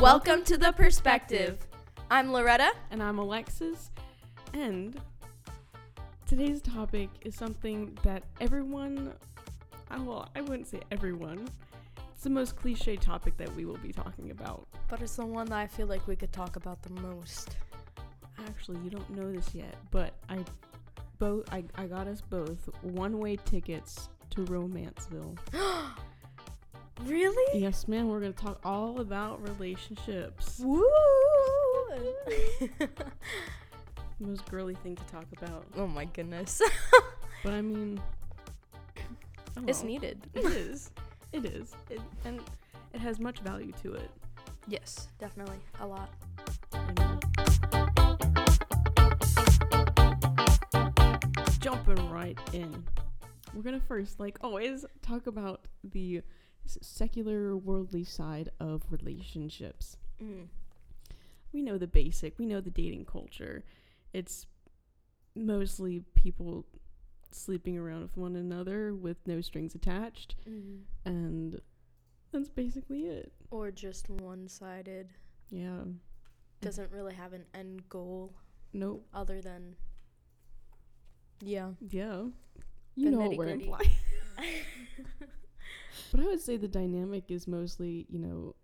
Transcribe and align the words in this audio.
Welcome 0.00 0.44
to 0.44 0.56
the 0.56 0.70
perspective. 0.70 1.58
I'm 2.08 2.32
Loretta. 2.32 2.70
And 2.92 3.02
I'm 3.02 3.18
Alexis. 3.18 3.90
And 4.54 5.00
today's 6.24 6.62
topic 6.62 7.10
is 7.22 7.34
something 7.34 7.98
that 8.04 8.22
everyone, 8.40 9.12
uh, 9.90 9.98
well, 10.00 10.30
I 10.36 10.42
wouldn't 10.42 10.68
say 10.68 10.82
everyone, 10.92 11.48
it's 12.14 12.22
the 12.22 12.30
most 12.30 12.54
cliche 12.54 12.94
topic 12.94 13.36
that 13.38 13.52
we 13.56 13.64
will 13.64 13.78
be 13.78 13.92
talking 13.92 14.30
about. 14.30 14.68
But 14.88 15.02
it's 15.02 15.16
the 15.16 15.26
one 15.26 15.46
that 15.46 15.58
I 15.58 15.66
feel 15.66 15.88
like 15.88 16.06
we 16.06 16.14
could 16.14 16.32
talk 16.32 16.54
about 16.54 16.80
the 16.80 16.92
most. 17.00 17.56
Actually, 18.46 18.78
you 18.84 18.90
don't 18.90 19.10
know 19.10 19.32
this 19.32 19.52
yet, 19.52 19.74
but 19.90 20.14
I 20.28 20.44
both 21.18 21.52
I, 21.52 21.64
I 21.74 21.86
got 21.86 22.06
us 22.06 22.20
both 22.20 22.68
one-way 22.82 23.34
tickets 23.44 24.10
to 24.30 24.44
Romanceville. 24.44 25.36
really? 27.04 27.60
Yes, 27.60 27.88
man, 27.88 28.08
we're 28.08 28.20
going 28.20 28.32
to 28.32 28.42
talk 28.44 28.60
all 28.64 29.00
about 29.00 29.42
relationships. 29.46 30.60
Woo! 30.60 30.84
Most 34.20 34.44
girly 34.50 34.74
thing 34.76 34.96
to 34.96 35.04
talk 35.04 35.26
about. 35.40 35.64
oh 35.76 35.86
my 35.86 36.04
goodness. 36.06 36.60
But 37.44 37.54
I 37.54 37.60
mean, 37.62 38.00
It's 39.66 39.84
needed. 39.84 40.18
It 40.34 40.44
is. 40.46 40.90
It 41.32 41.44
is. 41.44 41.74
It, 41.90 42.00
and 42.24 42.40
it 42.92 43.00
has 43.00 43.20
much 43.20 43.38
value 43.40 43.72
to 43.82 43.94
it. 43.94 44.10
Yes, 44.66 45.08
definitely. 45.18 45.58
A 45.80 45.86
lot. 45.86 46.10
Jumping 51.60 52.10
right 52.10 52.38
in. 52.52 52.84
We're 53.54 53.62
gonna 53.62 53.80
first, 53.80 54.20
like 54.20 54.38
always, 54.42 54.84
talk 55.02 55.26
about 55.26 55.62
the 55.84 56.22
secular, 56.82 57.56
worldly 57.56 58.04
side 58.04 58.50
of 58.60 58.82
relationships. 58.90 59.96
Mm. 60.22 60.48
We 61.52 61.62
know 61.62 61.78
the 61.78 61.86
basic. 61.86 62.38
We 62.38 62.46
know 62.46 62.60
the 62.60 62.70
dating 62.70 63.06
culture. 63.06 63.64
It's 64.12 64.46
mostly 65.34 66.02
people 66.14 66.66
sleeping 67.30 67.78
around 67.78 68.02
with 68.02 68.16
one 68.16 68.36
another 68.36 68.94
with 68.94 69.18
no 69.26 69.40
strings 69.40 69.74
attached, 69.74 70.34
Mm. 70.48 70.80
and 71.04 71.60
that's 72.32 72.48
basically 72.50 73.04
it. 73.06 73.32
Or 73.50 73.70
just 73.70 74.08
one 74.10 74.48
sided. 74.48 75.08
Yeah. 75.50 75.84
Doesn't 76.60 76.90
really 76.90 77.14
have 77.14 77.32
an 77.32 77.44
end 77.54 77.88
goal 77.88 78.34
Nope. 78.72 79.06
other 79.14 79.40
than. 79.40 79.76
Yeah. 81.40 81.72
Yeah. 81.80 82.26
You 82.96 83.10
know 83.10 83.18
what 83.20 83.36
we're 83.36 83.48
implying. 83.48 83.90
But 86.10 86.20
I 86.20 86.24
would 86.24 86.40
say 86.40 86.56
the 86.56 86.68
dynamic 86.68 87.30
is 87.30 87.46
mostly, 87.46 88.06
you 88.08 88.18
know, 88.18 88.54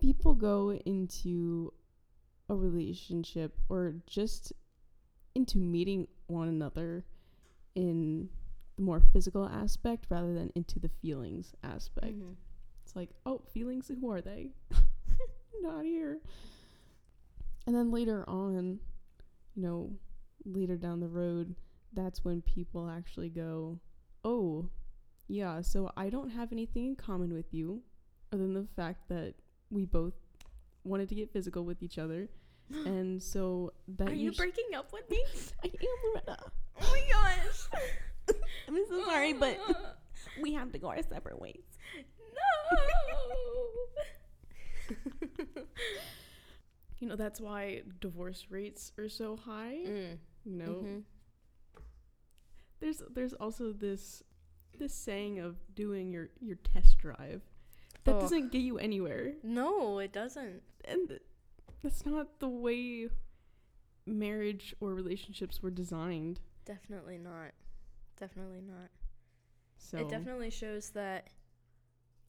people 0.00 0.34
go 0.34 0.72
into 0.72 1.72
a 2.48 2.54
relationship 2.54 3.58
or 3.68 3.94
just 4.06 4.52
into 5.34 5.58
meeting 5.58 6.08
one 6.26 6.48
another 6.48 7.04
in 7.74 8.28
the 8.76 8.82
more 8.82 9.00
physical 9.12 9.46
aspect 9.46 10.06
rather 10.10 10.34
than 10.34 10.50
into 10.54 10.78
the 10.78 10.88
feelings 11.00 11.54
aspect. 11.62 12.18
Mhm. 12.18 12.34
It's 12.84 12.96
like, 12.96 13.10
oh, 13.24 13.38
feelings, 13.52 13.88
who 13.88 14.10
are 14.10 14.20
they? 14.20 14.50
Not 15.60 15.84
here. 15.84 16.20
And 17.66 17.76
then 17.76 17.90
later 17.90 18.28
on, 18.28 18.80
you 19.54 19.62
know, 19.62 19.92
later 20.44 20.76
down 20.76 21.00
the 21.00 21.08
road, 21.08 21.54
that's 21.92 22.24
when 22.24 22.42
people 22.42 22.88
actually 22.88 23.28
go, 23.28 23.78
oh, 24.24 24.68
yeah, 25.30 25.60
so 25.62 25.90
I 25.96 26.10
don't 26.10 26.30
have 26.30 26.52
anything 26.52 26.86
in 26.86 26.96
common 26.96 27.32
with 27.32 27.52
you 27.52 27.82
other 28.32 28.42
than 28.42 28.54
the 28.54 28.66
fact 28.76 29.08
that 29.08 29.34
we 29.70 29.84
both 29.84 30.14
wanted 30.84 31.08
to 31.10 31.14
get 31.14 31.32
physical 31.32 31.64
with 31.64 31.82
each 31.82 31.98
other. 31.98 32.28
And 32.86 33.20
so 33.22 33.72
that 33.98 34.08
Are 34.10 34.14
you 34.14 34.32
sh- 34.32 34.36
breaking 34.36 34.74
up 34.76 34.92
with 34.92 35.08
me? 35.10 35.22
I 35.64 35.66
am 35.66 35.98
Loretta. 36.04 36.36
Oh 36.80 36.90
my 36.92 37.02
gosh. 37.10 37.68
I'm 38.68 38.76
so 38.88 39.04
sorry, 39.04 39.32
but 39.32 39.58
we 40.40 40.52
have 40.54 40.70
to 40.72 40.78
go 40.78 40.88
our 40.88 41.02
separate 41.02 41.40
ways. 41.40 41.64
no. 44.90 44.96
You 47.00 47.08
know, 47.08 47.16
that's 47.16 47.40
why 47.40 47.82
divorce 48.00 48.46
rates 48.50 48.92
are 48.98 49.08
so 49.08 49.34
high. 49.36 49.78
mm. 49.86 50.18
You 50.44 50.56
know, 50.56 50.74
Mhm. 50.84 51.02
there's 52.80 53.02
there's 53.14 53.32
also 53.32 53.72
this 53.72 54.22
this 54.80 54.92
saying 54.94 55.38
of 55.38 55.56
doing 55.76 56.10
your 56.12 56.30
your 56.40 56.56
test 56.56 56.98
drive 56.98 57.42
that 58.04 58.16
Ugh. 58.16 58.20
doesn't 58.20 58.50
get 58.50 58.62
you 58.62 58.78
anywhere, 58.78 59.34
No, 59.44 60.00
it 60.00 60.12
doesn't. 60.12 60.62
and 60.84 61.08
th- 61.08 61.22
that's 61.82 62.04
not 62.04 62.40
the 62.40 62.48
way 62.48 63.08
marriage 64.06 64.74
or 64.80 64.94
relationships 64.94 65.62
were 65.62 65.70
designed. 65.70 66.40
Definitely 66.64 67.18
not. 67.18 67.52
Definitely 68.18 68.60
not. 68.62 68.90
So 69.78 69.98
It 69.98 70.08
definitely 70.08 70.50
shows 70.50 70.90
that. 70.90 71.28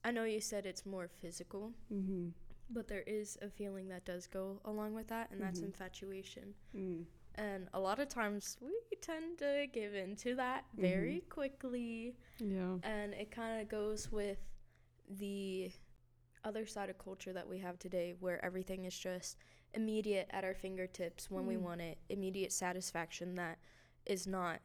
I 0.03 0.11
know 0.11 0.23
you 0.23 0.41
said 0.41 0.65
it's 0.65 0.85
more 0.85 1.07
physical, 1.07 1.73
hmm 1.89 2.29
but 2.73 2.87
there 2.87 3.03
is 3.05 3.37
a 3.41 3.49
feeling 3.49 3.89
that 3.89 4.05
does 4.05 4.27
go 4.27 4.61
along 4.63 4.93
with 4.93 5.07
that, 5.07 5.29
and 5.31 5.41
that's 5.41 5.59
Mhm. 5.59 5.65
infatuation. 5.65 6.53
mm. 6.75 7.05
And 7.41 7.69
a 7.73 7.79
lot 7.79 7.97
of 7.99 8.07
times 8.07 8.55
we 8.61 8.71
tend 9.01 9.39
to 9.39 9.65
give 9.73 9.95
in 9.95 10.15
to 10.17 10.35
that 10.35 10.65
very 10.77 11.23
quickly. 11.27 12.15
yeah, 12.37 12.75
And 12.83 13.13
it 13.15 13.31
kind 13.31 13.59
of 13.59 13.67
goes 13.67 14.11
with 14.11 14.37
the 15.09 15.71
other 16.45 16.67
side 16.67 16.91
of 16.91 16.99
culture 16.99 17.33
that 17.33 17.47
we 17.49 17.57
have 17.57 17.79
today, 17.79 18.13
where 18.19 18.43
everything 18.45 18.85
is 18.85 18.95
just 18.97 19.37
immediate 19.73 20.27
at 20.29 20.43
our 20.43 20.53
fingertips 20.53 21.31
when 21.31 21.47
we 21.47 21.55
Mm. 21.55 21.61
want 21.61 21.81
it, 21.81 21.97
immediate 22.09 22.51
satisfaction 22.51 23.33
that 23.35 23.57
is 24.05 24.27
not 24.27 24.59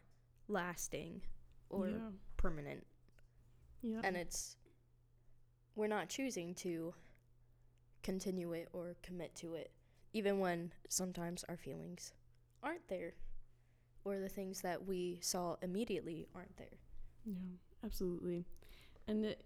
lasting 0.49 1.23
or 1.71 1.89
yeah, 1.89 2.11
permanent. 2.37 2.87
yeah. 3.81 4.01
And 4.05 4.19
it's, 4.19 4.59
we're 5.75 5.87
not 5.87 6.11
choosing 6.11 6.55
to 6.57 6.95
continue 8.03 8.53
it 8.53 8.69
or 8.75 8.97
commit 9.03 9.35
to 9.37 9.55
it, 9.55 9.71
even 10.13 10.41
when 10.41 10.73
sometimes 10.91 11.43
our 11.49 11.57
feelings 11.57 12.13
aren't 12.63 12.89
there 12.89 13.15
or 14.07 14.21
the 14.21 14.29
things 14.29 14.61
that 14.61 14.87
we 14.87 15.19
saw 15.21 15.57
immediately 15.63 16.29
aren't 16.35 16.57
there. 16.57 16.79
Yeah, 17.25 17.35
absolutely. 17.85 18.47
And 19.09 19.25
it, 19.25 19.45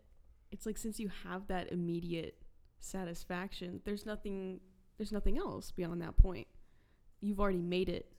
it's 0.53 0.67
like 0.67 0.77
since 0.77 1.01
you 1.01 1.11
have 1.25 1.47
that 1.49 1.73
immediate 1.73 2.37
satisfaction, 2.81 3.81
there's 3.85 4.05
nothing 4.05 4.61
there's 4.99 5.13
nothing 5.13 5.39
else 5.39 5.71
beyond 5.71 6.03
that 6.03 6.17
point. 6.19 6.47
You've 7.23 7.41
already 7.41 7.63
made 7.63 7.89
it 7.89 8.13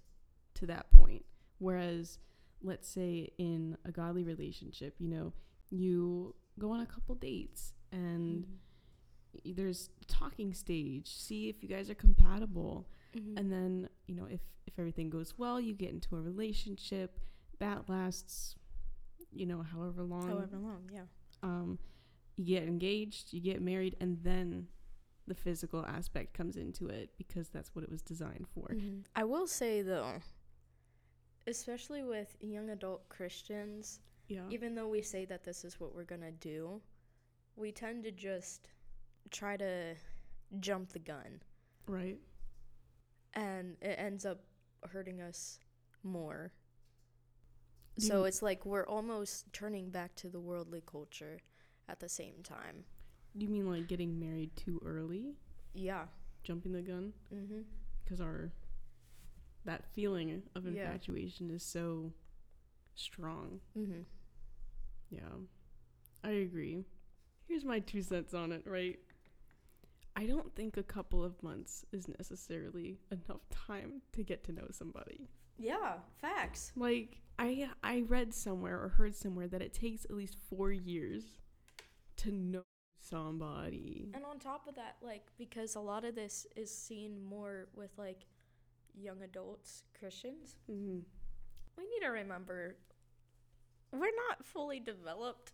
to 0.55 0.65
that 0.65 0.91
point. 0.91 1.23
Whereas 1.59 2.17
let's 2.63 2.89
say 2.89 3.29
in 3.37 3.77
a 3.85 3.91
godly 3.91 4.23
relationship, 4.23 4.95
you 4.97 5.09
know, 5.09 5.33
you 5.69 6.33
go 6.57 6.71
on 6.71 6.81
a 6.81 6.87
couple 6.87 7.13
dates 7.15 7.73
and 7.91 8.45
mm-hmm. 8.45 9.39
y- 9.45 9.53
there's 9.55 9.91
talking 10.07 10.55
stage, 10.55 11.07
see 11.07 11.49
if 11.49 11.61
you 11.61 11.69
guys 11.69 11.87
are 11.91 11.95
compatible. 11.95 12.87
Mhm. 13.15 13.37
And 13.37 13.51
then, 13.51 13.89
you 14.07 14.15
know, 14.15 14.25
if 14.25 14.41
if 14.67 14.77
everything 14.79 15.09
goes 15.09 15.37
well, 15.37 15.59
you 15.59 15.73
get 15.73 15.89
into 15.89 16.15
a 16.15 16.21
relationship 16.21 17.19
that 17.59 17.89
lasts 17.89 18.55
you 19.33 19.45
know, 19.45 19.61
however 19.61 20.03
long 20.03 20.27
However 20.27 20.57
long, 20.57 20.89
yeah. 20.93 21.05
um, 21.41 21.79
you 22.35 22.43
get 22.45 22.63
engaged, 22.67 23.31
you 23.33 23.39
get 23.39 23.61
married, 23.61 23.95
and 24.01 24.21
then 24.23 24.67
the 25.25 25.33
physical 25.35 25.85
aspect 25.85 26.33
comes 26.33 26.57
into 26.57 26.87
it 26.87 27.15
because 27.17 27.47
that's 27.47 27.73
what 27.73 27.83
it 27.83 27.89
was 27.89 28.01
designed 28.01 28.45
for. 28.49 28.67
Mhm. 28.69 29.05
I 29.15 29.23
will 29.23 29.47
say 29.47 29.81
though, 29.81 30.19
especially 31.47 32.03
with 32.03 32.35
young 32.41 32.69
adult 32.69 33.07
Christians, 33.09 33.99
Yeah. 34.27 34.47
even 34.49 34.75
though 34.75 34.87
we 34.89 35.01
say 35.01 35.25
that 35.25 35.43
this 35.43 35.63
is 35.65 35.79
what 35.79 35.95
we're 35.95 36.03
gonna 36.03 36.31
do, 36.31 36.81
we 37.55 37.71
tend 37.71 38.03
to 38.03 38.11
just 38.11 38.69
try 39.29 39.55
to 39.57 39.95
jump 40.59 40.89
the 40.89 40.99
gun, 40.99 41.41
Right. 41.87 42.19
And 43.33 43.77
it 43.81 43.95
ends 43.97 44.25
up 44.25 44.41
hurting 44.91 45.21
us 45.21 45.59
more. 46.03 46.51
So 47.97 48.23
it's 48.23 48.41
like 48.41 48.65
we're 48.65 48.87
almost 48.87 49.51
turning 49.53 49.89
back 49.91 50.15
to 50.15 50.29
the 50.29 50.39
worldly 50.39 50.81
culture 50.85 51.39
at 51.87 51.99
the 51.99 52.09
same 52.09 52.41
time. 52.41 52.85
Do 53.37 53.45
you 53.45 53.51
mean 53.51 53.69
like 53.69 53.87
getting 53.87 54.19
married 54.19 54.55
too 54.55 54.81
early, 54.83 55.35
Yeah. 55.73 56.07
jumping 56.43 56.71
the 56.71 56.81
gun? 56.81 57.13
Mhm. 57.31 57.65
Because 58.03 58.19
our 58.21 58.51
that 59.65 59.85
feeling 59.93 60.41
of 60.55 60.65
Yeah. 60.65 60.71
infatuation 60.71 61.51
is 61.51 61.61
so 61.63 62.11
strong. 62.95 63.61
Mhm. 63.75 64.05
Yeah. 65.11 65.37
I 66.23 66.31
agree. 66.31 66.85
Here's 67.47 67.65
my 67.65 67.79
two 67.79 68.01
cents 68.01 68.33
on 68.33 68.51
it, 68.51 68.65
right? 68.65 68.99
I 70.15 70.25
don't 70.25 70.53
think 70.55 70.77
a 70.77 70.83
couple 70.83 71.23
of 71.23 71.41
months 71.41 71.85
is 71.91 72.07
necessarily 72.07 72.99
enough 73.11 73.41
time 73.49 74.01
to 74.13 74.23
get 74.23 74.43
to 74.45 74.51
know 74.51 74.67
somebody. 74.71 75.29
Yeah, 75.57 75.93
facts. 76.19 76.71
Like 76.75 77.21
I 77.39 77.69
I 77.83 78.01
read 78.07 78.33
somewhere 78.33 78.81
or 78.81 78.89
heard 78.89 79.15
somewhere 79.15 79.47
that 79.47 79.61
it 79.61 79.73
takes 79.73 80.05
at 80.05 80.11
least 80.11 80.35
4 80.49 80.71
years 80.71 81.23
to 82.17 82.31
know 82.31 82.63
somebody. 82.99 84.11
And 84.13 84.23
on 84.25 84.37
top 84.39 84.67
of 84.67 84.75
that, 84.75 84.97
like 85.01 85.23
because 85.37 85.75
a 85.75 85.79
lot 85.79 86.03
of 86.05 86.13
this 86.15 86.45
is 86.55 86.73
seen 86.75 87.23
more 87.23 87.67
with 87.75 87.91
like 87.97 88.25
young 88.93 89.21
adults, 89.23 89.83
Christians, 89.97 90.55
Mm-hmm. 90.69 90.99
we 91.77 91.83
need 91.83 92.01
to 92.05 92.09
remember 92.09 92.75
we're 93.93 94.15
not 94.29 94.45
fully 94.45 94.79
developed 94.79 95.51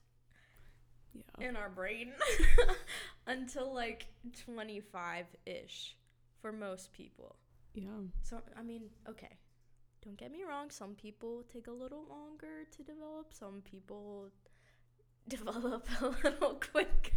Yeah. 1.14 1.50
in 1.50 1.56
our 1.56 1.70
brain 1.70 2.14
until 3.28 3.74
like 3.74 4.08
25-ish 4.48 5.96
for 6.42 6.52
most 6.52 6.92
people. 6.94 7.36
yeah. 7.74 7.90
So 8.24 8.42
I 8.58 8.64
mean, 8.64 8.84
okay. 9.08 9.38
Don't 10.04 10.18
get 10.18 10.32
me 10.32 10.44
wrong, 10.48 10.70
some 10.70 10.96
people 10.96 11.44
take 11.52 11.68
a 11.68 11.72
little 11.72 12.06
longer 12.10 12.66
to 12.72 12.84
develop, 12.84 13.34
some 13.34 13.62
people 13.70 14.30
develop 15.28 15.88
a 16.02 16.08
little 16.24 16.54
quicker. 16.72 17.12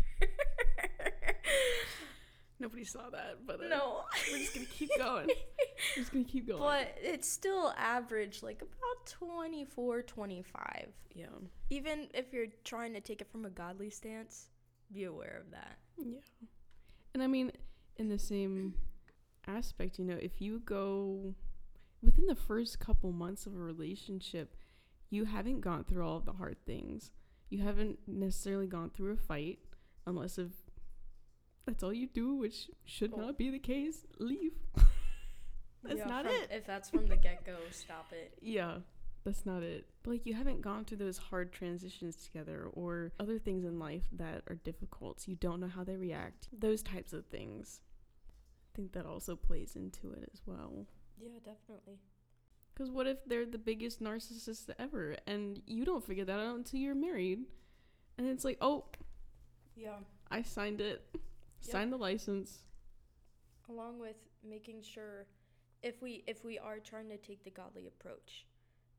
Nobody 2.59 2.85
saw 2.85 3.09
that, 3.11 3.47
but 3.47 3.59
uh, 3.65 3.69
no. 3.69 4.03
we're 4.31 4.39
just 4.39 4.55
gonna 4.55 4.67
keep 4.67 4.91
going. 4.99 5.27
we're 5.97 6.03
just 6.03 6.13
gonna 6.13 6.25
keep 6.25 6.47
going. 6.47 6.61
But 6.61 6.95
it's 7.01 7.33
still 7.33 7.73
average 7.79 8.43
like 8.43 8.61
about 8.61 9.07
24, 9.07 10.03
25. 10.03 10.89
yeah. 11.15 11.27
Even 11.71 12.09
if 12.13 12.35
you're 12.35 12.49
trying 12.65 12.93
to 12.93 13.01
take 13.01 13.23
it 13.23 13.31
from 13.33 13.47
a 13.47 13.51
godly 13.51 13.89
stance, 13.89 14.50
be 14.93 15.05
aware 15.05 15.41
of 15.45 15.51
that. 15.53 15.79
Yeah. 15.99 16.19
And 17.15 17.23
I 17.23 17.27
mean, 17.27 17.53
in 17.97 18.09
the 18.09 18.19
same 18.19 18.75
aspect, 19.47 19.99
you 19.99 20.05
know, 20.05 20.17
if 20.21 20.41
you 20.41 20.61
go 20.65 21.35
within 22.03 22.27
the 22.27 22.35
first 22.35 22.79
couple 22.79 23.13
months 23.13 23.47
of 23.47 23.55
a 23.55 23.59
relationship, 23.59 24.57
you 25.11 25.25
haven't 25.25 25.61
gone 25.61 25.85
through 25.85 26.07
all 26.07 26.17
of 26.17 26.25
the 26.25 26.33
hard 26.33 26.57
things. 26.67 27.11
You 27.51 27.63
haven't 27.63 27.99
necessarily 28.07 28.67
gone 28.69 28.91
through 28.91 29.13
a 29.13 29.17
fight, 29.17 29.59
unless 30.07 30.39
if 30.39 30.51
that's 31.67 31.83
all 31.83 31.93
you 31.93 32.07
do, 32.07 32.35
which 32.37 32.71
should 32.85 33.13
Oh. 33.15 33.21
not 33.21 33.39
be 33.39 33.51
the 33.51 33.59
case. 33.59 34.07
Leave. 34.19 34.53
that's 35.83 35.99
Yeah, 35.99 36.05
not 36.07 36.27
from- 36.27 36.35
it. 36.35 36.49
If 36.53 36.67
that's 36.67 36.91
from 36.91 37.07
the 37.07 37.17
get 37.17 37.45
go, 37.45 37.57
stop 37.71 38.13
it. 38.13 38.39
Yeah, 38.41 38.79
that's 39.25 39.45
not 39.45 39.63
it. 39.63 39.87
But 40.03 40.13
like 40.13 40.27
you 40.27 40.35
haven't 40.35 40.63
gone 40.63 40.85
through 40.85 40.99
those 40.99 41.19
hard 41.19 41.53
transitions 41.53 42.17
together 42.17 42.69
or 42.73 43.13
other 43.21 43.39
things 43.39 43.65
in 43.65 43.79
life 43.79 44.05
that 44.13 44.43
are 44.49 44.55
difficult. 44.57 45.21
So 45.21 45.31
you 45.31 45.37
don't 45.37 45.61
know 45.61 45.69
how 45.69 45.85
they 45.85 45.97
react. 45.97 46.49
Those 46.57 46.83
types 46.83 47.13
of 47.13 47.27
things. 47.27 47.81
I 48.73 48.77
think 48.77 48.93
that 48.93 49.07
also 49.07 49.37
plays 49.37 49.77
into 49.77 50.13
it 50.13 50.29
as 50.33 50.41
well. 50.47 50.87
Yeah, 51.19 51.39
definitely. 51.45 51.99
Cuz 52.75 52.91
what 52.91 53.07
if 53.07 53.25
they're 53.27 53.45
the 53.45 53.59
biggest 53.59 54.01
narcissists 54.01 54.71
ever 54.79 55.17
and 55.27 55.63
you 55.67 55.85
don't 55.85 56.05
figure 56.05 56.25
that 56.25 56.41
out 56.41 56.57
until 56.57 56.81
you're 56.81 56.95
married? 56.95 57.45
And 58.17 58.27
it's 58.27 58.45
like, 58.45 58.59
"Oh, 58.61 58.87
Yeah. 59.75 59.99
I 60.31 60.43
signed 60.43 60.81
it. 60.81 61.09
Yep. 61.13 61.23
Signed 61.61 61.93
the 61.93 61.99
license." 61.99 62.65
Along 63.69 63.99
with 63.99 64.17
making 64.43 64.83
sure 64.83 65.27
if 65.83 66.01
we 66.01 66.25
if 66.27 66.45
we 66.45 66.59
are 66.59 66.79
trying 66.79 67.09
to 67.09 67.19
take 67.19 67.45
the 67.45 67.51
godly 67.51 67.87
approach 67.87 68.47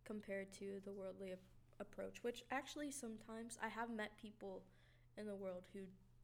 compared 0.06 0.52
to 0.54 0.80
the 0.86 0.92
worldly 0.94 1.32
ap- 1.34 1.40
approach, 1.80 2.24
which 2.24 2.44
actually 2.52 2.92
sometimes 2.92 3.58
I 3.64 3.68
have 3.70 3.90
met 3.90 4.18
people 4.18 4.64
in 5.18 5.26
the 5.26 5.36
world 5.36 5.64
who 5.74 5.82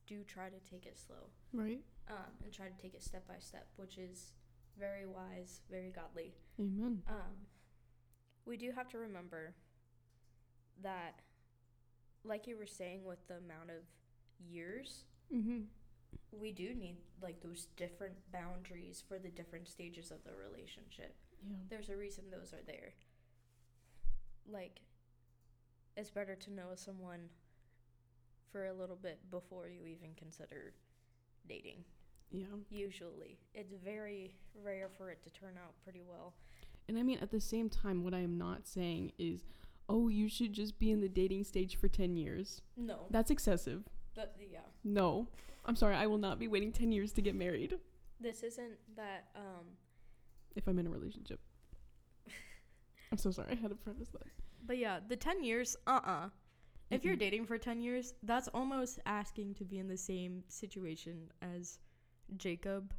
do 0.07 0.24
try 0.24 0.50
to 0.50 0.59
take 0.69 0.85
it 0.85 0.97
slow. 0.97 1.29
Right? 1.53 1.81
um, 2.09 2.31
and 2.44 2.53
try 2.53 2.68
to 2.69 2.81
take 2.81 2.94
it 2.94 3.03
step 3.03 3.27
by 3.27 3.35
step, 3.39 3.68
which 3.75 3.97
is 3.97 4.31
very 4.79 5.06
wise, 5.06 5.59
very 5.69 5.91
godly. 5.91 6.33
Amen. 6.57 7.01
Um, 7.09 7.35
we 8.45 8.56
do 8.56 8.71
have 8.71 8.88
to 8.89 8.97
remember 8.97 9.53
that, 10.81 11.19
like 12.24 12.47
you 12.47 12.57
were 12.57 12.65
saying, 12.65 13.03
with 13.03 13.27
the 13.27 13.35
amount 13.38 13.71
of 13.71 13.83
years, 14.39 15.03
Mhm. 15.33 15.68
we 16.31 16.53
do 16.53 16.74
need 16.74 16.97
like 17.21 17.41
those 17.41 17.65
different 17.75 18.15
boundaries 18.31 19.01
for 19.01 19.19
the 19.19 19.29
different 19.29 19.68
stages 19.68 20.12
of 20.12 20.24
the 20.24 20.33
relationship. 20.35 21.15
Yeah. 21.44 21.57
There's 21.69 21.89
a 21.89 21.97
reason 21.97 22.29
those 22.29 22.53
are 22.53 22.62
there. 22.63 22.94
Like, 24.52 24.82
it's 25.96 26.10
better 26.10 26.36
to 26.36 26.54
know 26.54 26.70
someone 26.76 27.30
for 28.52 28.68
a 28.68 28.74
little 28.74 28.96
bit 28.96 29.20
before 29.30 29.68
you 29.68 29.86
even 29.86 30.10
consider 30.16 30.74
dating. 31.48 31.84
Yeah. 32.32 32.46
Usually, 32.70 33.38
it's 33.54 33.74
very 33.84 34.34
rare 34.64 34.90
for 34.98 35.10
it 35.10 35.24
to 35.24 35.30
turn 35.30 35.56
out 35.58 35.74
pretty 35.84 36.02
well. 36.08 36.34
And 36.88 36.98
I 36.98 37.04
mean, 37.04 37.20
at 37.22 37.32
the 37.32 37.42
same 37.42 37.70
time, 37.70 38.04
what 38.04 38.14
I 38.14 38.20
am 38.20 38.38
not 38.38 38.68
saying 38.68 39.12
is, 39.18 39.44
oh, 39.90 40.08
you 40.08 40.30
should 40.30 40.54
just 40.54 40.80
be 40.80 40.92
in 40.92 41.02
the 41.02 41.10
dating 41.10 41.44
stage 41.44 41.78
for 41.78 41.88
10 41.88 42.16
years. 42.16 42.62
No, 42.76 43.08
That's 43.10 43.32
excessive. 43.32 43.84
but 44.16 44.36
yeah, 44.52 44.60
No. 44.84 45.28
I'm 45.66 45.76
sorry, 45.76 45.96
I 45.96 46.08
will 46.08 46.18
not 46.18 46.40
be 46.40 46.48
waiting 46.48 46.72
10 46.72 46.94
years 46.94 47.12
to 47.14 47.22
get 47.22 47.36
married 47.36 47.78
this 48.20 48.44
isn't 48.44 48.74
that. 48.96 49.28
Um, 49.36 49.66
if 50.56 50.68
I'm 50.68 50.80
in 50.80 50.88
a 50.88 50.90
relationship. 50.90 51.40
I'm 53.12 53.18
so 53.18 53.31
sorry, 53.31 53.50
I 53.51 53.56
had 53.56 53.69
to 53.69 53.75
preface 53.75 54.09
that. 54.09 54.24
but 54.65 54.77
yeah, 54.77 55.00
the 55.07 55.15
ten 55.15 55.44
years. 55.44 55.75
Uh 55.88 56.00
uh 56.04 56.30
If 56.89 57.04
you're 57.06 57.15
dating 57.15 57.45
for 57.45 57.57
ten 57.57 57.81
years, 57.81 58.13
that's 58.24 58.48
almost 58.50 59.00
asking 59.06 59.56
to 59.56 59.65
be 59.65 59.77
in 59.80 59.88
the 59.88 59.98
same 59.98 60.44
situation 60.48 61.30
as 61.42 61.80
Jacob, 62.38 62.94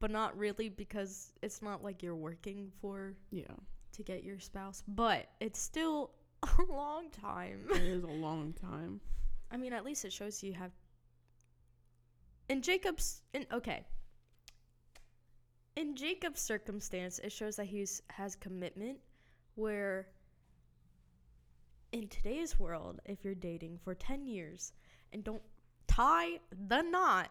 but 0.00 0.10
not 0.10 0.36
really 0.36 0.68
because 0.68 1.32
it's 1.42 1.62
not 1.62 1.82
like 1.84 2.02
you're 2.02 2.16
working 2.16 2.70
for 2.80 3.14
Yeah, 3.30 3.54
to 3.92 4.02
get 4.02 4.24
your 4.24 4.38
spouse, 4.40 4.82
but 4.88 5.28
it's 5.40 5.60
still 5.60 6.10
a 6.42 6.62
long 6.72 7.10
time. 7.10 7.60
it 7.70 7.82
is 7.82 8.04
a 8.04 8.06
long 8.26 8.52
time. 8.52 9.00
I 9.50 9.56
mean, 9.56 9.72
at 9.72 9.84
least 9.84 10.04
it 10.04 10.12
shows 10.12 10.42
you 10.42 10.52
have. 10.54 10.72
In 12.48 12.62
Jacob's, 12.62 13.22
in 13.34 13.46
okay. 13.52 13.84
In 15.78 15.94
Jacob's 15.94 16.40
circumstance, 16.40 17.20
it 17.20 17.30
shows 17.30 17.54
that 17.54 17.66
he 17.66 17.86
has 18.08 18.34
commitment. 18.34 18.98
Where. 19.54 20.08
In 21.92 22.08
today's 22.08 22.58
world, 22.58 23.00
if 23.06 23.24
you're 23.24 23.36
dating 23.36 23.78
for 23.84 23.94
ten 23.94 24.26
years 24.26 24.72
and 25.12 25.22
don't 25.22 25.40
tie 25.86 26.40
the 26.66 26.82
knot, 26.82 27.30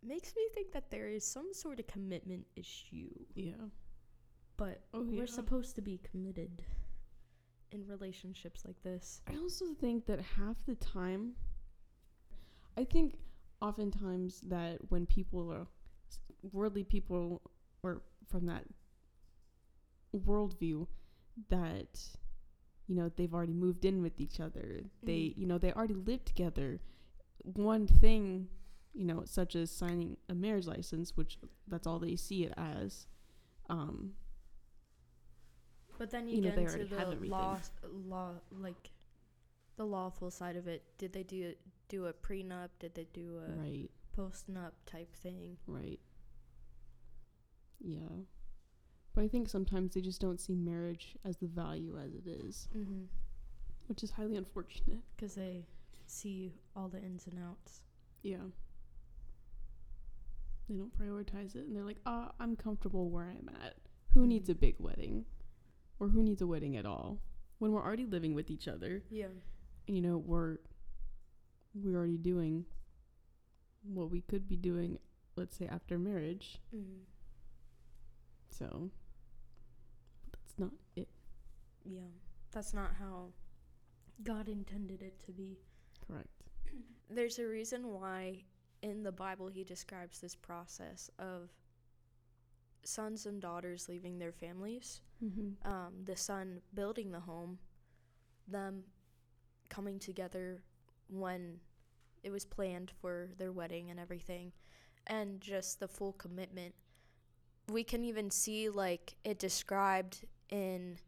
makes 0.00 0.34
me 0.36 0.42
think 0.54 0.70
that 0.72 0.90
there 0.92 1.08
is 1.08 1.26
some 1.26 1.52
sort 1.52 1.80
of 1.80 1.88
commitment 1.88 2.46
issue. 2.54 3.10
Yeah. 3.34 3.66
But 4.56 4.82
Oh, 4.94 5.02
we're 5.02 5.24
yeah. 5.24 5.26
supposed 5.26 5.74
to 5.74 5.82
be 5.82 5.98
committed 6.08 6.62
in 7.72 7.84
relationships 7.86 8.62
like 8.64 8.80
this. 8.84 9.22
I 9.26 9.36
also 9.38 9.74
think 9.80 10.06
that 10.06 10.20
half 10.20 10.56
the 10.66 10.76
time, 10.76 11.32
I 12.78 12.84
think 12.84 13.18
oftentimes 13.60 14.40
that 14.42 14.78
when 14.90 15.04
people 15.04 15.52
are 15.52 15.66
worldly 16.52 16.84
people 16.84 17.42
or 17.82 18.02
from 18.28 18.46
that 18.46 18.64
worldview, 20.14 20.86
that 21.48 22.00
you 22.86 22.94
know 22.96 23.10
they've 23.16 23.32
already 23.32 23.52
moved 23.52 23.84
in 23.84 24.02
with 24.02 24.20
each 24.20 24.40
other. 24.40 24.82
They 25.02 25.20
Mhm. 25.20 25.36
you 25.36 25.46
know 25.46 25.58
they 25.58 25.72
already 25.72 25.94
live 25.94 26.24
together. 26.24 26.80
One 27.44 27.86
thing, 27.86 28.48
you 28.92 29.04
know, 29.04 29.24
such 29.24 29.54
as 29.56 29.70
signing 29.70 30.16
a 30.28 30.34
marriage 30.34 30.66
license, 30.66 31.16
which 31.16 31.38
that's 31.66 31.86
all 31.86 31.98
they 31.98 32.16
see 32.16 32.44
it 32.44 32.52
as. 32.56 33.06
Um, 33.68 34.14
But 35.98 36.10
then 36.10 36.28
you, 36.28 36.36
You 36.36 36.40
know, 36.42 36.48
get 36.48 36.56
they 36.56 36.62
into 36.64 36.84
the 36.86 37.26
law, 37.28 37.60
law, 37.84 38.40
like 38.50 38.90
the 39.76 39.84
lawful 39.84 40.30
side 40.30 40.56
of 40.56 40.66
it. 40.66 40.82
Did 40.98 41.12
they 41.12 41.22
do 41.22 41.54
do 41.88 42.06
a 42.06 42.12
prenup? 42.12 42.70
Did 42.78 42.94
they 42.94 43.04
do 43.12 43.38
a 43.38 43.56
right. 43.56 43.90
postnup 44.16 44.72
type 44.86 45.14
thing? 45.14 45.58
Right. 45.66 46.00
Yeah. 47.80 48.24
But 49.14 49.24
I 49.24 49.28
think 49.28 49.48
sometimes 49.48 49.94
they 49.94 50.00
just 50.00 50.20
don't 50.20 50.40
see 50.40 50.54
marriage 50.54 51.16
as 51.24 51.36
the 51.38 51.46
value 51.48 51.98
as 51.98 52.14
it 52.14 52.26
is, 52.28 52.68
Mm-hmm. 52.76 53.04
which 53.88 54.02
is 54.02 54.10
highly 54.12 54.36
unfortunate. 54.36 55.00
Because 55.16 55.34
they 55.34 55.66
see 56.06 56.52
all 56.76 56.88
the 56.88 56.98
ins 56.98 57.26
and 57.26 57.38
outs. 57.42 57.80
Yeah. 58.22 58.36
They 60.68 60.76
don't 60.76 60.96
prioritize 60.96 61.56
it 61.56 61.66
and 61.66 61.74
they're 61.74 61.84
like, 61.84 62.00
ah, 62.06 62.30
I'm 62.38 62.54
comfortable 62.54 63.10
where 63.10 63.24
I'm 63.24 63.50
at. 63.64 63.74
Who 64.14 64.26
needs 64.26 64.48
a 64.48 64.54
big 64.54 64.76
wedding? 64.78 65.24
Or 65.98 66.08
who 66.08 66.22
needs 66.22 66.42
a 66.42 66.46
wedding 66.46 66.76
at 66.76 66.86
all? 66.86 67.18
When 67.58 67.72
we're 67.72 67.84
already 67.84 68.06
living 68.06 68.34
with 68.34 68.50
each 68.50 68.68
other 68.68 69.02
Yeah. 69.10 69.26
and 69.86 69.96
you 69.96 70.02
know, 70.02 70.18
we're 70.18 70.58
we're 71.74 71.96
already 71.96 72.16
doing 72.18 72.64
what 73.84 74.10
we 74.10 74.20
could 74.22 74.48
be 74.48 74.56
doing, 74.56 74.98
let's 75.36 75.56
say 75.56 75.66
after 75.66 75.98
marriage. 75.98 76.60
Mm-hmm. 76.74 77.02
So 78.50 78.90
that's 80.32 80.58
not 80.58 80.72
it. 80.96 81.08
Yeah. 81.84 82.00
That's 82.52 82.74
not 82.74 82.90
how 82.98 83.28
God 84.22 84.48
intended 84.48 85.02
it 85.02 85.20
to 85.26 85.32
be. 85.32 85.58
Correct. 86.06 86.28
There's 87.10 87.38
a 87.38 87.46
reason 87.46 87.88
why 87.88 88.44
in 88.82 89.02
the 89.02 89.12
Bible 89.12 89.48
he 89.48 89.64
describes 89.64 90.18
this 90.20 90.34
process 90.34 91.10
of 91.18 91.50
sons 92.82 93.26
and 93.26 93.40
daughters 93.40 93.88
leaving 93.88 94.18
their 94.18 94.32
families. 94.32 95.00
Mm-hmm. 95.22 95.70
um, 95.70 95.92
the 96.06 96.16
son 96.16 96.62
building 96.72 97.10
the 97.12 97.20
home, 97.20 97.58
them 98.48 98.84
coming 99.68 99.98
together 99.98 100.62
when 101.08 101.60
it 102.22 102.30
was 102.30 102.46
planned 102.46 102.90
for 103.02 103.28
their 103.36 103.52
wedding 103.52 103.90
and 103.90 104.00
everything 104.00 104.52
and 105.06 105.40
just 105.40 105.80
the 105.80 105.88
full 105.88 106.12
commitment 106.14 106.74
we 107.68 107.84
can 107.84 108.04
even 108.04 108.30
see 108.30 108.68
like 108.68 109.14
it 109.24 109.38
described 109.38 110.24
in 110.50 110.98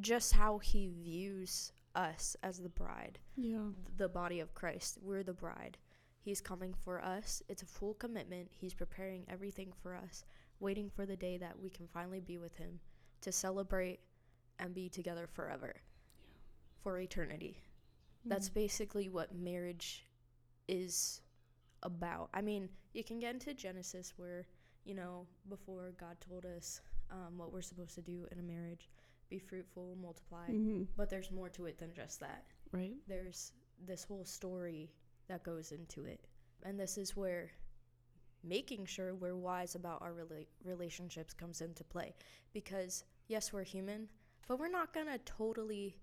just 0.00 0.32
how 0.32 0.58
he 0.58 0.88
views 0.88 1.72
us 1.94 2.36
as 2.42 2.58
the 2.58 2.68
bride 2.68 3.18
Yeah. 3.36 3.70
the 3.96 4.08
body 4.08 4.40
of 4.40 4.54
Christ. 4.54 4.98
We're 5.02 5.24
the 5.24 5.32
bride. 5.32 5.76
He's 6.20 6.40
coming 6.40 6.74
for 6.74 7.02
us. 7.04 7.42
It's 7.48 7.62
a 7.62 7.66
full 7.66 7.94
commitment. 7.94 8.48
He's 8.52 8.74
preparing 8.74 9.24
everything 9.28 9.72
for 9.82 9.94
us, 9.96 10.24
waiting 10.60 10.90
for 10.90 11.06
the 11.06 11.16
day 11.16 11.38
that 11.38 11.58
we 11.58 11.70
can 11.70 11.88
finally 11.88 12.20
be 12.20 12.38
with 12.38 12.54
Him 12.56 12.78
to 13.22 13.32
celebrate 13.32 14.00
and 14.58 14.74
be 14.74 14.88
together 14.88 15.26
forever 15.26 15.74
for 16.82 17.00
eternity. 17.00 17.62
That's 18.24 18.50
Mhm. 18.50 18.54
basically 18.54 19.08
what 19.08 19.34
marriage 19.34 20.04
is 20.68 21.22
about. 21.82 22.28
I 22.34 22.42
mean, 22.42 22.68
you 22.92 23.02
can 23.02 23.18
get 23.18 23.34
into 23.34 23.54
Genesis 23.54 24.12
where, 24.18 24.46
you 24.84 24.94
know, 24.94 25.26
before 25.48 25.92
God 25.98 26.16
told 26.20 26.46
us 26.46 26.80
um, 27.10 27.38
what 27.38 27.52
we're 27.52 27.62
supposed 27.62 27.94
to 27.94 28.02
do 28.02 28.26
in 28.32 28.38
a 28.38 28.42
marriage 28.42 28.88
be 29.30 29.38
fruitful, 29.38 29.94
multiply. 30.00 30.46
Mhm. 30.48 30.86
But 30.96 31.10
there's 31.10 31.30
more 31.30 31.50
to 31.50 31.66
it 31.66 31.76
than 31.78 31.92
just 31.92 32.18
that 32.20 32.46
Right. 32.72 32.96
there's 33.06 33.52
this 33.78 34.04
whole 34.04 34.24
story 34.24 34.90
that 35.26 35.42
goes 35.42 35.70
into 35.72 36.04
it. 36.06 36.26
And 36.62 36.80
this 36.80 36.96
is 36.96 37.14
where 37.14 37.50
making 38.42 38.86
sure 38.86 39.14
we're 39.14 39.36
wise 39.36 39.74
about 39.74 40.00
our 40.00 40.12
rela- 40.14 40.46
relationships 40.64 41.34
comes 41.34 41.60
into 41.60 41.84
play. 41.84 42.14
Because, 42.54 43.04
yes, 43.26 43.52
we're 43.52 43.64
human, 43.64 44.08
but 44.46 44.58
we're 44.58 44.68
not 44.68 44.92
going 44.94 45.06
to 45.06 45.18
totally. 45.18 45.96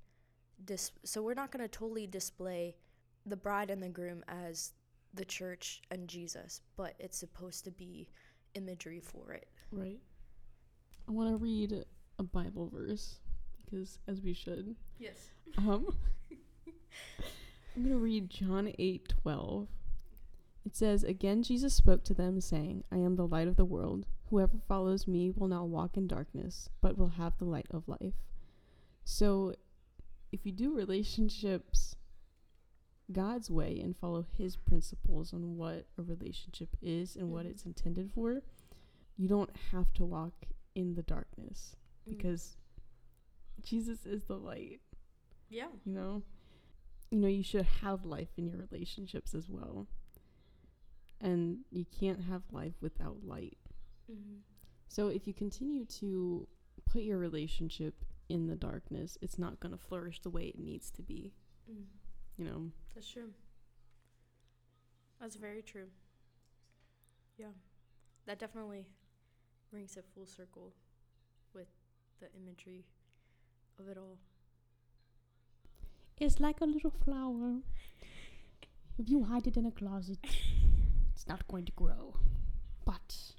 Dis- 0.64 0.92
so, 1.04 1.22
we're 1.22 1.34
not 1.34 1.52
going 1.52 1.64
to 1.64 1.68
totally 1.68 2.08
display 2.08 2.78
the 3.26 3.36
bride 3.36 3.70
and 3.70 3.82
the 3.84 3.90
groom 3.90 4.24
as 4.28 4.74
the 5.14 5.26
church 5.26 5.82
and 5.92 6.08
Jesus, 6.08 6.62
but 6.78 6.96
it's 7.00 7.18
supposed 7.18 7.64
to 7.66 7.72
be 7.72 8.10
imagery 8.56 9.00
for 9.00 9.32
it. 9.34 9.48
Right. 9.72 10.00
I 11.08 11.12
want 11.12 11.30
to 11.30 11.38
read 11.38 11.86
a 12.20 12.24
Bible 12.24 12.70
verse 12.74 13.20
because, 13.64 14.00
as 14.08 14.22
we 14.22 14.34
should, 14.34 14.76
Yes. 15.00 15.30
um, 15.58 15.96
I'm 17.76 17.84
gonna 17.84 17.98
read 17.98 18.30
John 18.30 18.72
eight 18.80 19.10
twelve. 19.10 19.68
It 20.66 20.76
says, 20.76 21.04
"Again, 21.04 21.44
Jesus 21.44 21.76
spoke 21.76 22.04
to 22.06 22.14
them, 22.14 22.42
saying, 22.42 22.84
I 22.92 22.98
am 22.98 23.16
the 23.16 23.28
light 23.28 23.48
of 23.48 23.56
the 23.58 23.66
world. 23.66 24.08
Whoever 24.30 24.58
follows 24.68 25.08
me 25.08 25.30
will 25.30 25.48
not 25.48 25.68
walk 25.68 25.96
in 25.98 26.08
darkness, 26.08 26.70
but 26.82 26.98
will 26.98 27.10
have 27.10 27.38
the 27.38 27.46
light 27.46 27.68
of 27.70 27.88
life." 27.88 28.16
So, 29.04 29.54
if 30.32 30.46
you 30.46 30.52
do 30.52 30.74
relationships 30.74 31.96
God's 33.12 33.50
way 33.52 33.80
and 33.80 33.96
follow 33.96 34.24
His 34.38 34.56
principles 34.58 35.34
on 35.34 35.58
what 35.58 35.86
a 35.98 36.02
relationship 36.04 36.76
is 36.82 37.16
and 37.16 37.32
what 37.32 37.46
Mhm. 37.46 37.50
it's 37.52 37.66
intended 37.66 38.12
for, 38.12 38.42
you 39.18 39.28
don't 39.28 39.56
have 39.72 39.94
to 39.94 40.06
walk 40.06 40.48
in 40.74 40.96
the 40.96 41.04
darkness 41.04 41.76
Mm. 42.08 42.18
because 42.18 42.58
Jesus 43.62 44.06
is 44.06 44.24
the 44.26 44.38
light, 44.38 44.82
yeah. 45.50 45.72
you 45.86 45.94
know? 45.94 46.24
You 47.12 47.20
know, 47.20 47.28
you 47.28 47.44
should 47.44 47.66
have 47.66 48.04
life 48.06 48.34
in 48.38 48.46
your 48.48 48.58
relationships 48.58 49.34
as 49.36 49.48
well. 49.50 49.88
And 51.22 51.64
you 51.72 51.86
can't 51.86 52.22
have 52.22 52.52
life 52.52 52.82
without 52.82 53.24
light. 53.24 53.58
Mm-hmm. 54.12 54.40
So 54.88 55.08
if 55.08 55.28
you 55.28 55.34
continue 55.34 55.86
to 55.86 56.48
put 56.86 57.04
your 57.04 57.18
relationship 57.18 58.04
in 58.30 58.48
the 58.48 58.56
darkness, 58.56 59.18
it's 59.22 59.38
not 59.40 59.60
going 59.60 59.72
to 59.72 59.78
flourish 59.78 60.22
the 60.22 60.30
way 60.30 60.48
it 60.48 60.58
needs 60.60 60.90
to 60.92 61.02
be, 61.02 61.34
Mm. 61.72 61.86
You 62.38 62.46
know? 62.46 62.72
That's 62.94 63.10
true. 63.10 63.30
That's 65.20 65.36
very 65.36 65.62
true. 65.62 65.88
Yeah. 67.38 67.54
That 68.26 68.40
definitely 68.40 68.86
brings 69.72 69.98
it 69.98 70.06
full 70.14 70.26
circle 70.26 70.74
with 71.54 71.68
the 72.20 72.28
imagery 72.36 72.86
of 73.80 73.88
it 73.88 73.98
all. 73.98 74.18
It's 76.20 76.40
like 76.40 76.62
a 76.62 76.66
little 76.66 76.94
flower. 77.04 77.60
If 78.98 79.10
you 79.10 79.24
hide 79.26 79.48
it 79.48 79.58
in 79.58 79.66
a 79.66 79.72
closet, 79.72 80.20
it's 81.14 81.28
not 81.28 81.48
going 81.48 81.66
to 81.66 81.72
grow. 81.74 82.16
But 82.86 83.34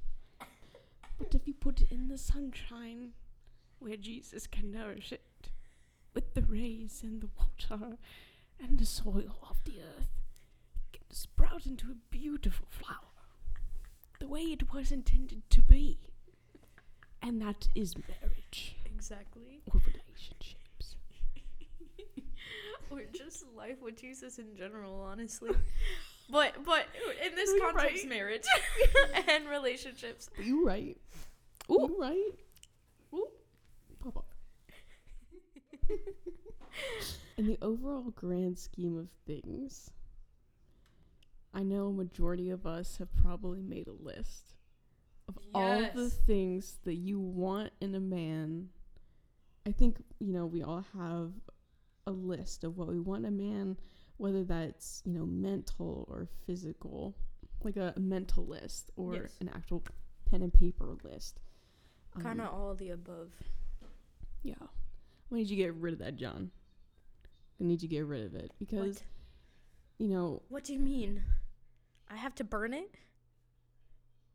But 1.18 1.34
if 1.34 1.46
you 1.46 1.54
put 1.54 1.80
it 1.80 1.90
in 1.90 2.08
the 2.08 2.18
sunshine 2.18 3.12
where 3.78 3.96
Jesus 3.96 4.46
can 4.46 4.70
nourish 4.70 5.12
it 5.12 5.50
with 6.14 6.34
the 6.34 6.42
rays 6.42 7.00
and 7.02 7.20
the 7.22 7.28
water 7.38 7.96
and 8.62 8.78
the 8.78 8.86
soil 8.86 9.36
of 9.48 9.56
the 9.64 9.80
earth, 9.80 10.10
can 10.92 11.02
sprout 11.10 11.66
into 11.66 11.90
a 11.90 11.94
beautiful 12.10 12.66
flower 12.70 13.00
the 14.18 14.26
way 14.28 14.40
it 14.42 14.72
was 14.72 14.90
intended 14.92 15.42
to 15.50 15.62
be. 15.62 15.98
And 17.22 17.40
that 17.42 17.68
is 17.74 17.94
marriage 17.96 18.76
Exactly. 18.84 19.60
or 19.72 19.80
relationships. 19.80 20.96
or 22.90 23.02
just 23.12 23.44
life 23.56 23.80
with 23.82 24.00
Jesus 24.00 24.38
in 24.38 24.56
general, 24.56 25.00
honestly. 25.00 25.50
but 26.30 26.54
but 26.64 26.86
in 27.24 27.34
this 27.34 27.50
You're 27.50 27.72
context, 27.72 28.04
right. 28.04 28.08
marriage 28.08 28.46
and 29.28 29.48
relationships. 29.48 30.30
You 30.42 30.66
right. 30.66 30.96
Ooh. 31.70 31.88
You 31.88 31.96
right. 32.00 32.32
Ooh. 33.14 33.28
Pop 34.02 34.16
up. 34.18 34.26
In 37.36 37.46
the 37.46 37.58
overall 37.60 38.10
grand 38.14 38.58
scheme 38.58 38.96
of 38.96 39.08
things, 39.26 39.90
I 41.52 41.62
know 41.62 41.88
a 41.88 41.92
majority 41.92 42.50
of 42.50 42.66
us 42.66 42.96
have 42.96 43.14
probably 43.22 43.60
made 43.62 43.88
a 43.88 43.92
list 43.92 44.54
of 45.28 45.38
all 45.54 45.82
the 45.94 46.08
things 46.08 46.78
that 46.84 46.94
you 46.94 47.18
want 47.20 47.72
in 47.80 47.94
a 47.94 48.00
man. 48.00 48.68
I 49.66 49.72
think, 49.72 49.98
you 50.18 50.32
know, 50.32 50.46
we 50.46 50.62
all 50.62 50.84
have 50.96 51.32
a 52.06 52.12
list 52.12 52.64
of 52.64 52.76
what 52.78 52.88
we 52.88 53.00
want 53.00 53.26
in 53.26 53.32
a 53.34 53.36
man, 53.36 53.76
whether 54.16 54.44
that's, 54.44 55.02
you 55.04 55.12
know, 55.12 55.26
mental 55.26 56.06
or 56.08 56.28
physical, 56.46 57.16
like 57.62 57.76
a, 57.76 57.92
mental 57.98 58.46
list 58.46 58.90
or 58.96 59.14
Yes. 59.14 59.36
an 59.40 59.50
actual 59.54 59.82
pen 60.30 60.42
and 60.42 60.54
paper 60.54 60.96
list. 61.02 61.40
Um, 62.14 62.22
Kind 62.22 62.40
of 62.40 62.52
all 62.54 62.70
of 62.70 62.78
the 62.78 62.90
above. 62.90 63.32
yeah. 64.42 64.54
I 64.60 65.34
need 65.34 65.50
you 65.50 65.56
get 65.56 65.74
rid 65.74 65.92
of 65.94 65.98
that, 65.98 66.16
John. 66.16 66.50
I 67.60 67.64
need 67.64 67.80
to 67.80 67.88
get 67.88 68.04
rid 68.06 68.24
of 68.26 68.34
it 68.34 68.52
because 68.58 68.96
What? 68.96 69.02
you 69.98 70.08
know 70.08 70.42
What 70.48 70.64
do 70.64 70.72
you 70.74 70.78
mean? 70.80 71.22
I 72.10 72.16
have 72.16 72.34
to 72.36 72.44
burn 72.44 72.72
it? 72.74 72.90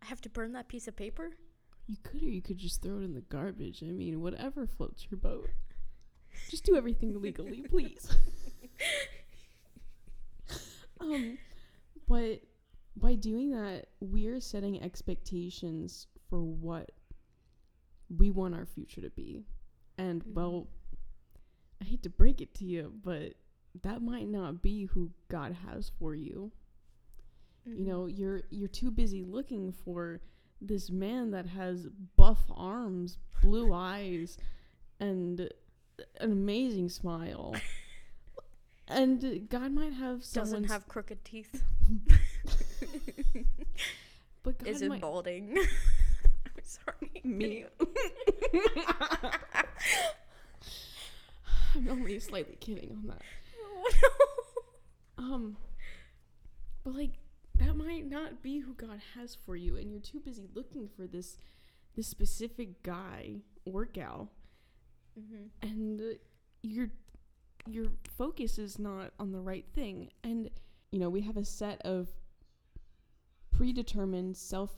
I 0.02 0.06
have 0.06 0.22
to 0.22 0.30
burn 0.30 0.54
that 0.54 0.68
piece 0.68 0.88
of 0.88 0.96
paper? 0.96 1.32
you 1.88 1.98
could 2.04 2.22
or 2.24 2.30
you 2.30 2.42
could 2.42 2.58
just 2.58 2.82
throw 2.82 2.98
it 2.98 3.04
in 3.04 3.14
the 3.14 3.22
garbage. 3.22 3.84
I 3.84 3.88
mean, 3.92 4.22
whatever 4.22 4.66
floats 4.66 5.08
your 5.12 5.18
boat. 5.20 5.50
Just 6.50 6.64
do 6.64 6.76
everything 6.78 7.20
legally, 7.22 7.62
please. 7.70 8.08
um, 11.00 11.38
but 12.08 12.42
by 12.96 13.16
doing 13.16 13.52
that, 13.52 13.88
we're 14.00 14.40
setting 14.40 14.82
expectations 14.82 16.08
for 16.30 16.42
what 16.42 16.92
we 18.18 18.30
want 18.32 18.56
our 18.56 18.66
future 18.66 19.02
to 19.02 19.10
be. 19.10 19.44
And 19.98 20.24
Mhm. 20.24 20.34
well, 20.34 20.68
I 21.82 21.84
hate 21.84 22.04
to 22.04 22.10
break 22.10 22.42
it 22.42 22.54
to 22.56 22.66
you, 22.66 22.94
but 23.04 23.34
that 23.82 24.02
might 24.02 24.28
not 24.28 24.62
be 24.62 24.86
who 24.86 25.12
God 25.30 25.56
has 25.68 25.92
for 26.00 26.14
you. 26.14 26.52
You 27.66 27.86
know, 27.86 28.02
mm-hmm. 28.02 28.20
you're 28.20 28.42
you're 28.50 28.68
too 28.68 28.92
busy 28.92 29.24
looking 29.24 29.72
for 29.72 30.22
this 30.60 30.90
man 30.90 31.32
that 31.32 31.48
has 31.48 31.88
buff 32.16 32.40
arms, 32.56 33.18
blue 33.42 33.74
eyes, 33.74 34.38
and 35.00 35.40
an 36.20 36.32
amazing 36.32 36.90
smile. 36.90 37.56
And 38.92 39.48
God 39.50 39.72
might 39.72 39.94
have 39.94 40.24
someone 40.24 40.64
doesn't 40.64 40.64
have 40.66 40.88
crooked 40.88 41.24
teeth. 41.24 41.64
but 44.44 44.60
God 44.60 44.68
Is 44.68 44.82
it 44.82 44.90
might 44.90 45.00
balding? 45.00 45.58
I'm 46.46 46.62
sorry. 46.62 47.22
me. 47.24 47.66
I'm 51.76 51.90
only 51.90 52.20
slightly 52.20 52.56
kidding 52.60 52.92
on 52.92 53.08
that. 53.08 53.22
Um, 55.22 55.58
but 56.84 56.96
like 56.96 57.12
that 57.60 57.76
might 57.76 58.10
not 58.10 58.42
be 58.42 58.60
who 58.60 58.74
God 58.74 59.00
has 59.16 59.36
for 59.36 59.56
you, 59.56 59.78
and 59.78 59.92
you're 59.92 60.02
too 60.02 60.20
busy 60.20 60.50
looking 60.54 60.90
for 60.96 61.06
this 61.06 61.38
this 61.96 62.08
specific 62.08 62.82
guy 62.82 63.42
or 63.66 63.86
gal, 63.86 64.32
mm-hmm. 65.20 65.46
and 65.62 66.02
uh, 66.02 66.14
your 66.64 66.90
your 67.68 67.88
focus 68.18 68.58
is 68.58 68.80
not 68.80 69.12
on 69.20 69.32
the 69.32 69.40
right 69.40 69.66
thing. 69.76 70.10
And 70.24 70.50
you 70.92 71.00
know 71.00 71.10
we 71.10 71.22
have 71.22 71.38
a 71.38 71.46
set 71.46 71.82
of 71.86 72.08
predetermined 73.52 74.36
self 74.36 74.72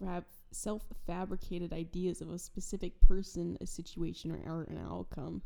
self 0.51 0.83
fabricated 1.07 1.71
ideas 1.71 2.21
of 2.21 2.29
a 2.29 2.39
specific 2.39 2.99
person, 3.01 3.57
a 3.61 3.65
situation, 3.65 4.31
or, 4.31 4.39
or 4.45 4.63
an 4.63 4.77
outcome. 4.77 5.41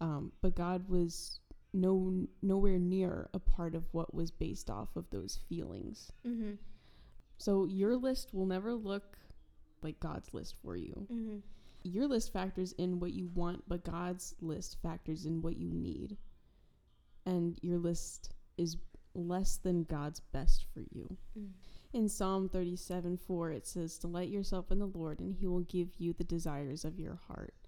Um, 0.00 0.32
but 0.40 0.54
God 0.54 0.88
was 0.88 1.40
no 1.72 2.26
nowhere 2.42 2.78
near 2.78 3.28
a 3.34 3.38
part 3.38 3.74
of 3.74 3.92
what 3.92 4.14
was 4.14 4.30
based 4.30 4.70
off 4.70 4.94
of 4.96 5.10
those 5.10 5.36
feelings. 5.48 6.12
Mhm. 6.24 6.58
So 7.38 7.64
your 7.64 7.96
list 7.96 8.32
will 8.32 8.46
never 8.46 8.74
look 8.74 9.18
like 9.82 9.98
God's 10.00 10.32
list 10.32 10.54
for 10.62 10.76
you. 10.76 11.06
Mhm. 11.10 11.42
Your 11.82 12.06
list 12.06 12.32
factors 12.32 12.72
in 12.72 13.00
what 13.00 13.12
you 13.12 13.28
want, 13.28 13.68
but 13.68 13.84
God's 13.84 14.34
list 14.40 14.80
factors 14.80 15.26
in 15.26 15.42
what 15.42 15.56
you 15.56 15.70
need. 15.70 16.16
And 17.26 17.58
your 17.62 17.78
list 17.78 18.32
is 18.56 18.76
less 19.14 19.58
than 19.58 19.84
God's 19.84 20.20
best 20.20 20.64
for 20.72 20.80
you. 20.80 21.16
Mm. 21.38 21.52
In 21.92 22.08
Psalm 22.08 22.48
37 22.48 23.16
4, 23.16 23.50
it 23.52 23.66
says, 23.66 23.98
Delight 23.98 24.28
yourself 24.28 24.72
in 24.72 24.78
the 24.78 24.86
Lord, 24.86 25.20
and 25.20 25.34
he 25.34 25.46
will 25.46 25.60
give 25.60 25.94
you 26.00 26.12
the 26.12 26.24
desires 26.24 26.84
of 26.84 26.98
your 26.98 27.14
heart. 27.14 27.63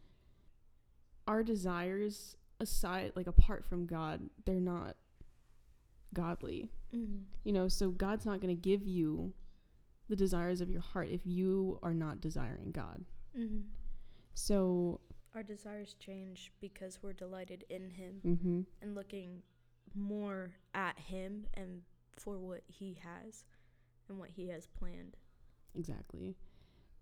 Our 1.27 1.43
desires, 1.43 2.37
aside, 2.61 3.13
like 3.17 3.27
apart 3.27 3.65
from 3.65 3.87
God, 3.87 4.29
they're 4.45 4.61
not 4.61 4.97
godly. 6.15 6.71
Mhm. 6.95 7.25
You 7.45 7.53
know, 7.53 7.69
so 7.69 7.91
God's 7.91 8.25
not 8.25 8.41
going 8.41 8.55
to 8.55 8.61
give 8.61 8.87
you 8.87 9.33
the 10.09 10.17
desires 10.17 10.61
of 10.61 10.71
your 10.71 10.81
heart 10.81 11.09
if 11.09 11.27
you 11.27 11.79
are 11.83 11.95
not 11.95 12.21
desiring 12.21 12.71
God. 12.71 13.05
Mhm. 13.37 13.65
So, 14.35 15.01
Our 15.35 15.43
desires 15.43 15.95
change 15.95 16.53
because 16.61 17.03
we're 17.03 17.13
delighted 17.13 17.65
in 17.69 17.91
Him 17.91 18.21
mm-hmm, 18.25 18.61
and 18.81 18.95
looking 18.95 19.43
more 19.95 20.55
at 20.75 20.99
Him 20.99 21.47
and 21.55 21.83
for 22.17 22.39
what 22.39 22.63
He 22.69 22.95
has 22.95 23.45
and 24.09 24.19
what 24.19 24.31
He 24.31 24.49
has 24.49 24.67
planned. 24.67 25.17
exactly. 25.75 26.37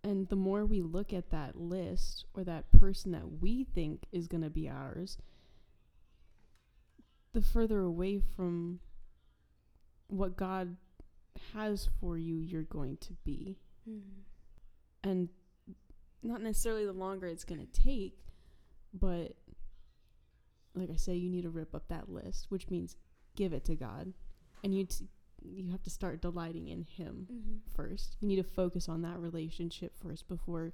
And 0.04 0.28
the 0.28 0.36
more 0.36 0.64
we 0.66 0.82
look 0.82 1.12
at 1.12 1.30
that 1.30 1.56
list 1.58 2.26
or 2.34 2.44
that 2.44 2.70
person 2.72 3.10
that 3.12 3.40
we 3.40 3.64
think 3.64 4.04
is 4.12 4.28
going 4.28 4.42
to 4.42 4.50
be 4.50 4.68
ours, 4.68 5.16
the 7.32 7.40
further 7.42 7.80
away 7.80 8.20
from 8.20 8.78
what 10.08 10.36
God 10.36 10.76
has 11.54 11.88
for 12.00 12.16
you 12.16 12.36
you're 12.36 12.62
going 12.62 12.96
to 12.98 13.14
be. 13.24 13.58
Mhm. 13.88 14.22
and 15.02 15.28
not 16.22 16.40
necessarily 16.40 16.86
the 16.86 16.92
longer 16.92 17.26
it's 17.26 17.44
going 17.44 17.60
to 17.60 17.70
take 17.82 18.16
but 18.94 19.36
like 20.74 20.88
i 20.90 20.96
say 20.96 21.14
you 21.14 21.28
need 21.28 21.42
to 21.42 21.50
rip 21.50 21.74
up 21.74 21.86
that 21.88 22.08
list 22.08 22.46
which 22.50 22.70
means 22.70 22.96
give 23.36 23.52
it 23.52 23.62
to 23.66 23.74
god 23.74 24.14
and 24.62 24.74
you 24.74 24.86
t- 24.86 25.06
you 25.44 25.70
have 25.70 25.82
to 25.82 25.90
start 25.90 26.20
delighting 26.22 26.68
in 26.68 26.82
him 26.82 27.28
Mhm. 27.30 27.60
first 27.74 28.16
you 28.20 28.26
need 28.28 28.36
to 28.36 28.42
focus 28.42 28.88
on 28.88 29.02
that 29.02 29.18
relationship 29.18 29.96
first 29.96 30.26
before 30.28 30.72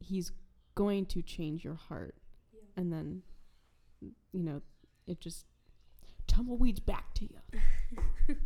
he's 0.00 0.32
going 0.74 1.06
to 1.06 1.22
change 1.22 1.64
your 1.64 1.74
heart 1.74 2.16
Yeah. 2.52 2.60
and 2.76 2.92
then 2.92 3.22
you 4.00 4.42
know 4.42 4.62
it 5.06 5.20
just 5.20 5.46
tumbleweeds 6.26 6.80
back 6.80 7.14
to 7.14 7.24
you 7.24 7.40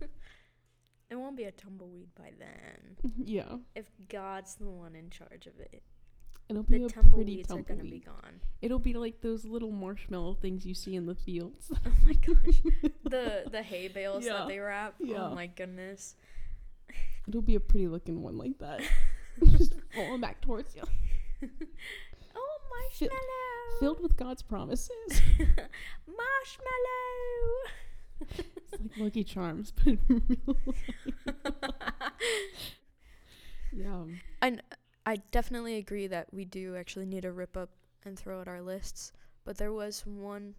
it 1.10 1.16
won't 1.16 1.36
be 1.36 1.44
a 1.44 1.52
tumbleweed 1.52 2.14
by 2.14 2.32
then. 2.38 2.96
yeah 3.24 3.56
If 3.74 3.90
God's 4.08 4.54
the 4.56 4.68
one 4.70 4.94
in 4.96 5.10
charge 5.10 5.46
of 5.46 5.58
it, 5.60 5.82
it'll 6.48 6.62
be 6.62 6.78
the 6.78 6.84
a 6.84 6.88
pretty 6.88 7.42
tumbleweeds 7.42 7.50
are 7.50 7.62
gonna 7.62 7.82
be 7.84 8.00
gone. 8.00 8.40
it'll 8.60 8.78
be 8.78 8.94
like 8.94 9.20
those 9.20 9.44
little 9.44 9.70
marshmallow 9.70 10.34
things 10.34 10.66
you 10.66 10.74
see 10.74 10.94
in 10.96 11.06
the 11.06 11.14
fields 11.14 11.70
Oh 11.86 11.92
my 12.06 12.12
gosh, 12.14 12.62
the 13.04 13.44
the 13.50 13.62
hay 13.62 13.88
bales 13.88 14.24
Yeah. 14.26 14.34
that 14.34 14.48
they 14.48 14.58
wrap. 14.58 14.94
Oh 15.00 15.04
yeah. 15.04 15.26
Oh 15.28 15.34
my 15.34 15.46
goodness. 15.46 16.16
It'll 17.28 17.40
be 17.42 17.54
a 17.54 17.60
pretty 17.60 17.86
looking 17.88 18.20
one 18.20 18.36
like 18.36 18.58
that. 18.58 18.80
Just 19.44 19.74
falling 19.94 20.20
back 20.20 20.40
towards 20.40 20.74
you. 20.74 20.82
Oh 22.34 22.58
marshmallow. 22.70 23.78
Filled 23.80 24.00
with 24.02 24.16
God's 24.16 24.42
promises. 24.42 24.90
marshmallow. 26.06 27.70
It's 28.20 28.72
like 28.72 28.90
Lucky 28.98 29.24
Charms, 29.24 29.72
but 29.72 29.86
in 29.86 29.98
real 30.08 30.56
life. 30.66 30.94
Yeah. 33.72 34.04
I 35.04 35.16
definitely 35.16 35.76
agree 35.76 36.06
that 36.08 36.32
we 36.32 36.44
do 36.44 36.76
actually 36.76 37.06
need 37.06 37.22
to 37.22 37.32
rip 37.32 37.56
up 37.56 37.70
and 38.04 38.18
throw 38.18 38.40
out 38.40 38.48
our 38.48 38.62
lists. 38.62 39.12
But 39.44 39.56
there 39.58 39.72
was 39.72 40.06
one 40.06 40.54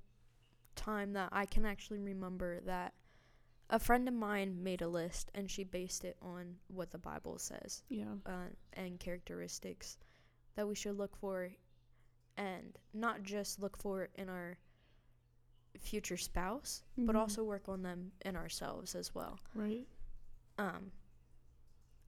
time 0.75 1.13
that 1.13 1.29
I 1.31 1.45
can 1.45 1.65
actually 1.65 1.99
remember 1.99 2.59
that 2.61 2.93
a 3.69 3.79
friend 3.79 4.07
of 4.07 4.13
mine 4.13 4.61
made 4.61 4.81
a 4.81 4.87
list 4.87 5.31
and 5.33 5.49
she 5.49 5.63
based 5.63 6.03
it 6.03 6.17
on 6.21 6.55
what 6.67 6.91
the 6.91 6.97
Bible 6.97 7.37
says 7.39 7.83
Yeah. 7.89 8.15
uh, 8.25 8.47
and 8.73 8.99
characteristics 8.99 9.97
that 10.55 10.67
we 10.67 10.75
should 10.75 10.97
look 10.97 11.15
for 11.15 11.49
and 12.35 12.77
not 12.93 13.23
just 13.23 13.61
look 13.61 13.77
for 13.77 14.09
in 14.15 14.27
our 14.29 14.57
future 15.79 16.17
spouse, 16.17 16.83
but 16.97 17.15
Mhm. 17.15 17.19
also 17.19 17.43
work 17.43 17.69
on 17.69 17.81
them 17.83 18.11
in 18.25 18.35
ourselves 18.35 18.93
as 18.95 19.15
well. 19.15 19.39
Right. 19.55 19.87
Um, 20.57 20.91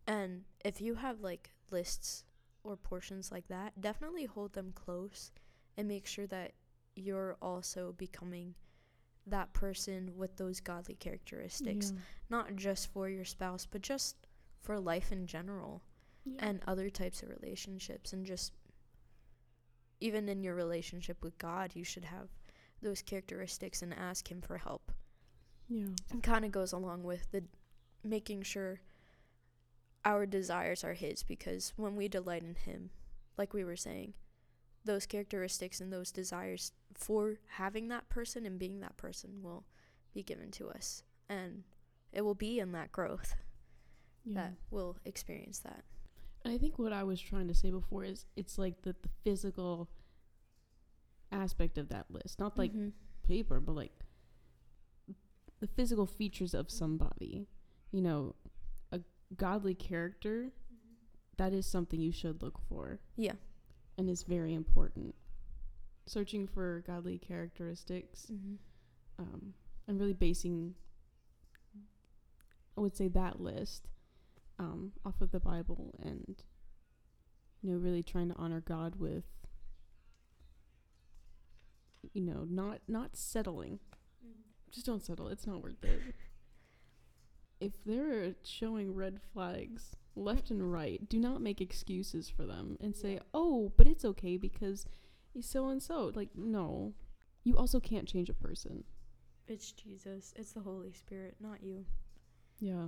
and 0.08 0.45
if 0.63 0.82
you 0.82 0.95
have 0.95 1.21
like 1.21 1.52
lists 1.71 2.23
or 2.63 2.75
portions 2.75 3.32
like 3.32 3.47
that, 3.47 3.80
definitely 3.80 4.25
hold 4.25 4.54
them 4.54 4.71
close 4.73 5.32
and 5.78 5.88
make 5.88 6.06
sure 6.08 6.28
that 6.28 6.54
you're 6.95 7.36
also 7.41 7.93
becoming 7.97 8.56
that 9.28 9.51
person 9.54 10.12
with 10.15 10.36
those 10.38 10.60
godly 10.60 10.95
characteristics, 10.95 11.91
Yeah. 11.93 12.01
not 12.30 12.56
just 12.56 12.88
for 12.91 13.10
your 13.10 13.25
spouse, 13.25 13.65
but 13.65 13.82
just 13.82 14.15
for 14.62 14.80
life 14.80 15.12
in 15.12 15.28
general 15.28 15.84
Yeah. 16.25 16.38
and 16.39 16.62
other 16.67 16.89
types 16.89 17.21
of 17.23 17.30
relationships 17.30 18.13
and 18.13 18.25
just 18.25 18.54
even 19.99 20.28
in 20.30 20.43
your 20.43 20.56
relationship 20.56 21.23
with 21.23 21.38
God, 21.38 21.75
you 21.75 21.84
should 21.84 22.06
have 22.06 22.30
those 22.82 23.01
characteristics 23.01 23.82
and 23.82 23.93
ask 23.93 24.30
him 24.30 24.41
for 24.41 24.58
help 24.58 24.91
yeah. 25.69 25.88
and 26.12 26.21
kind 26.21 26.45
of 26.45 26.51
goes 26.51 26.71
along 26.73 27.04
with 27.04 27.32
the 27.32 27.43
making 28.04 28.43
sure 28.43 28.82
our 30.06 30.26
desires 30.26 30.84
are 30.84 30.94
his 30.94 31.24
because 31.24 31.74
when 31.76 31.96
we 31.96 32.08
delight 32.08 32.44
in 32.44 32.56
him 32.56 32.89
like 33.38 33.54
we 33.54 33.63
were 33.63 33.76
saying 33.76 34.13
those 34.86 35.06
characteristics 35.08 35.82
and 35.82 35.91
those 35.91 36.12
desires 36.12 36.72
for 36.94 37.39
having 37.58 37.88
that 37.88 38.08
person 38.08 38.46
and 38.46 38.60
being 38.60 38.80
that 38.82 38.96
person 38.98 39.41
will 39.41 39.65
be 40.13 40.22
given 40.24 40.52
to 40.52 40.70
us 40.70 41.02
and 41.28 41.63
it 42.13 42.22
will 42.22 42.36
be 42.36 42.60
in 42.60 42.72
that 42.72 42.91
growth 42.91 43.36
Yeah. 44.24 44.36
that 44.36 44.54
we'll 44.72 44.98
experience 45.06 45.60
that 45.60 45.84
And 46.44 46.54
I 46.54 46.58
think 46.60 46.78
what 46.78 46.94
I 46.94 47.04
was 47.04 47.20
trying 47.20 47.48
to 47.48 47.56
say 47.56 47.72
before 47.72 48.04
is 48.04 48.26
it's 48.36 48.58
like 48.60 48.84
the, 48.84 48.96
the 49.02 49.10
physical 49.24 49.89
aspect 51.32 51.78
of 51.80 51.89
that 51.89 52.06
list. 52.12 52.39
Not 52.39 52.56
like 52.58 52.72
Mhm. 52.72 52.91
paper, 53.24 53.60
but 53.60 53.74
like 53.76 53.91
the 55.60 55.68
physical 55.68 56.06
features 56.06 56.54
of 56.54 56.70
somebody. 56.70 57.48
You 57.91 58.02
know, 58.02 58.36
godly 59.36 59.74
character, 59.74 60.52
that 61.38 61.54
is 61.54 61.66
something 61.66 62.00
you 62.00 62.12
should 62.12 62.42
look 62.42 62.60
for 62.70 63.00
yeah 63.18 63.34
and 63.98 64.10
it's 64.10 64.24
very 64.24 64.54
important. 64.54 65.16
Searching 66.06 66.48
for 66.48 66.84
godly 66.86 67.18
characteristics 67.18 68.28
mm-hmm. 68.32 68.56
um, 69.20 69.54
and 69.88 70.00
really 70.00 70.14
basing, 70.14 70.76
I 72.78 72.82
would 72.82 72.96
say, 72.96 73.08
that 73.10 73.42
list 73.42 73.88
um, 74.60 74.92
off 75.06 75.22
of 75.22 75.32
the 75.32 75.40
Bible 75.40 75.96
and, 76.02 76.44
you 77.62 77.72
know, 77.72 77.78
really 77.78 78.04
trying 78.04 78.30
to 78.30 78.36
honor 78.36 78.62
God 78.62 78.98
with, 79.00 79.24
you 82.14 82.22
know, 82.22 82.46
not 82.48 82.82
not 82.88 83.16
settling. 83.16 83.80
Just 84.72 84.86
don't 84.86 85.04
settle. 85.04 85.30
It's 85.30 85.48
not 85.48 85.64
worth 85.64 85.84
it. 85.84 86.02
If 87.60 87.84
they're 87.86 88.36
showing 88.44 88.94
red 88.96 89.20
flags 89.34 89.96
left 90.15 90.52
and 90.52 90.72
right, 90.72 91.08
do 91.10 91.20
not 91.20 91.41
make 91.41 91.62
excuses 91.62 92.30
for 92.30 92.46
them 92.46 92.78
and 92.82 92.96
say, 92.96 93.20
"Oh, 93.34 93.72
but 93.78 93.88
it's 93.88 94.06
okay 94.06 94.38
because 94.38 94.86
he's 95.34 95.48
so 95.50 95.68
and 95.70 95.82
so." 95.82 96.12
Like, 96.15 96.30
no. 96.36 96.94
You 97.44 97.58
also 97.58 97.80
can't 97.80 98.08
change 98.08 98.30
a 98.30 98.34
person. 98.34 98.84
it's 99.48 99.72
jesus 99.72 100.34
it's 100.36 100.54
the 100.54 100.60
holy 100.62 100.91
spirit 100.91 101.36
not 101.39 101.62
you 101.62 101.86
Yeah. 102.60 102.88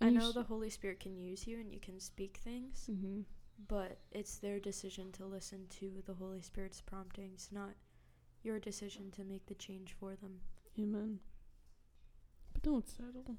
i 0.00 0.10
know 0.10 0.30
the 0.30 0.44
holy 0.44 0.70
spirit 0.70 1.00
can 1.00 1.16
use 1.18 1.44
you 1.46 1.58
and 1.58 1.72
you 1.72 1.80
can 1.80 1.98
speak 1.98 2.36
things 2.44 2.86
hmm 2.86 3.22
but 3.66 3.98
it's 4.12 4.36
their 4.38 4.60
decision 4.60 5.10
to 5.12 5.26
listen 5.26 5.66
to 5.80 6.00
the 6.06 6.14
Holy 6.14 6.40
Spirit's 6.40 6.80
promptings, 6.80 7.48
not 7.50 7.70
your 8.44 8.60
decision 8.60 9.10
to 9.10 9.24
make 9.24 9.46
the 9.46 9.54
change 9.56 9.96
for 9.98 10.14
them. 10.14 10.38
Amen. 10.78 11.18
Don't 12.68 12.86
settle. 12.86 13.38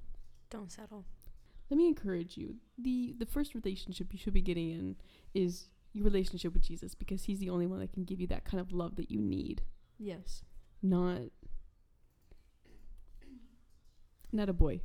Don't 0.49 0.71
settle. 0.71 1.05
Let 1.69 1.77
me 1.77 1.87
encourage 1.87 2.35
you. 2.35 2.55
the 2.79 3.13
The 3.19 3.27
first 3.27 3.53
relationship 3.53 4.07
you 4.11 4.17
should 4.17 4.33
be 4.33 4.41
getting 4.41 4.71
in 4.71 4.95
is 5.35 5.67
your 5.93 6.03
relationship 6.03 6.51
with 6.51 6.63
Jesus 6.63 6.95
because 6.95 7.25
He's 7.25 7.37
the 7.37 7.51
only 7.51 7.67
one 7.67 7.79
that 7.79 7.93
can 7.93 8.05
give 8.05 8.19
you 8.19 8.25
that 8.25 8.43
kind 8.43 8.59
of 8.59 8.71
love 8.73 8.95
that 8.95 9.11
you 9.11 9.19
need. 9.21 9.61
Yes. 9.99 10.41
Not, 10.81 11.21
not 14.31 14.49
a 14.49 14.53
boy. 14.53 14.81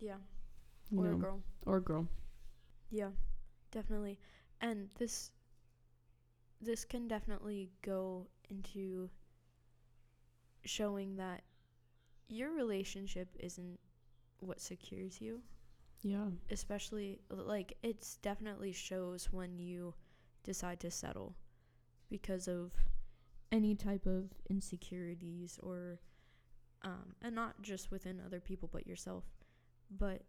Yeah. 0.00 0.16
Or 0.96 1.04
know, 1.04 1.12
a 1.12 1.14
girl. 1.14 1.40
Or 1.64 1.76
a 1.76 1.80
girl. 1.80 2.08
Yeah. 2.90 3.10
Definitely. 3.70 4.18
And 4.60 4.88
this 4.98 5.30
this 6.60 6.84
can 6.84 7.06
definitely 7.06 7.70
go 7.82 8.26
into 8.48 9.08
showing 10.64 11.16
that 11.18 11.42
your 12.30 12.52
relationship 12.52 13.28
isn't 13.38 13.78
what 14.38 14.60
secures 14.60 15.20
you 15.20 15.40
Yeah. 16.02 16.26
especially 16.50 17.18
like 17.28 17.76
it's 17.82 18.16
definitely 18.22 18.72
shows 18.72 19.28
when 19.32 19.58
you 19.58 19.94
decide 20.44 20.80
to 20.80 20.90
settle 20.90 21.34
because 22.08 22.48
of 22.48 22.72
any 23.52 23.74
type 23.74 24.06
of 24.06 24.30
insecurities 24.48 25.58
or 25.62 25.98
um 26.82 27.14
and 27.20 27.34
not 27.34 27.60
just 27.62 27.90
within 27.90 28.20
other 28.24 28.40
people 28.40 28.68
but 28.72 28.86
yourself 28.86 29.24
but 29.90 30.22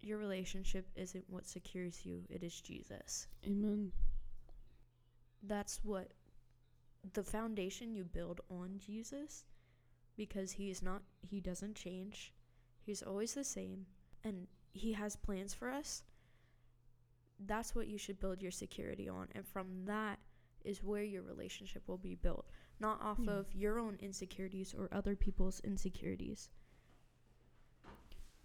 your 0.00 0.18
relationship 0.18 0.86
isn't 0.94 1.24
what 1.28 1.46
secures 1.48 2.04
you 2.04 2.22
it 2.28 2.42
is 2.44 2.60
Jesus 2.60 3.26
Amen. 3.46 3.90
that's 5.42 5.80
what 5.82 6.12
the 7.14 7.22
foundation 7.24 7.94
you 7.94 8.04
build 8.04 8.40
on 8.50 8.78
Jesus 8.78 9.44
because 10.16 10.52
he 10.52 10.70
is 10.70 10.82
not 10.82 11.02
he 11.22 11.40
doesn't 11.40 11.74
change. 11.76 12.32
He's 12.84 13.02
always 13.02 13.34
the 13.34 13.44
same 13.44 13.86
and 14.24 14.46
he 14.72 14.92
has 14.92 15.16
plans 15.16 15.54
for 15.54 15.68
us. 15.70 16.02
That's 17.38 17.74
what 17.74 17.88
you 17.88 17.98
should 17.98 18.18
build 18.20 18.40
your 18.42 18.50
security 18.52 19.08
on 19.08 19.28
and 19.34 19.46
from 19.46 19.84
that 19.86 20.18
is 20.64 20.82
where 20.82 21.02
your 21.04 21.22
relationship 21.22 21.82
will 21.86 21.98
be 21.98 22.14
built, 22.16 22.46
not 22.80 23.00
off 23.00 23.18
Yeah. 23.20 23.32
of 23.32 23.54
your 23.54 23.78
own 23.78 23.96
insecurities 24.00 24.74
or 24.74 24.88
other 24.92 25.14
people's 25.14 25.60
insecurities. 25.60 26.48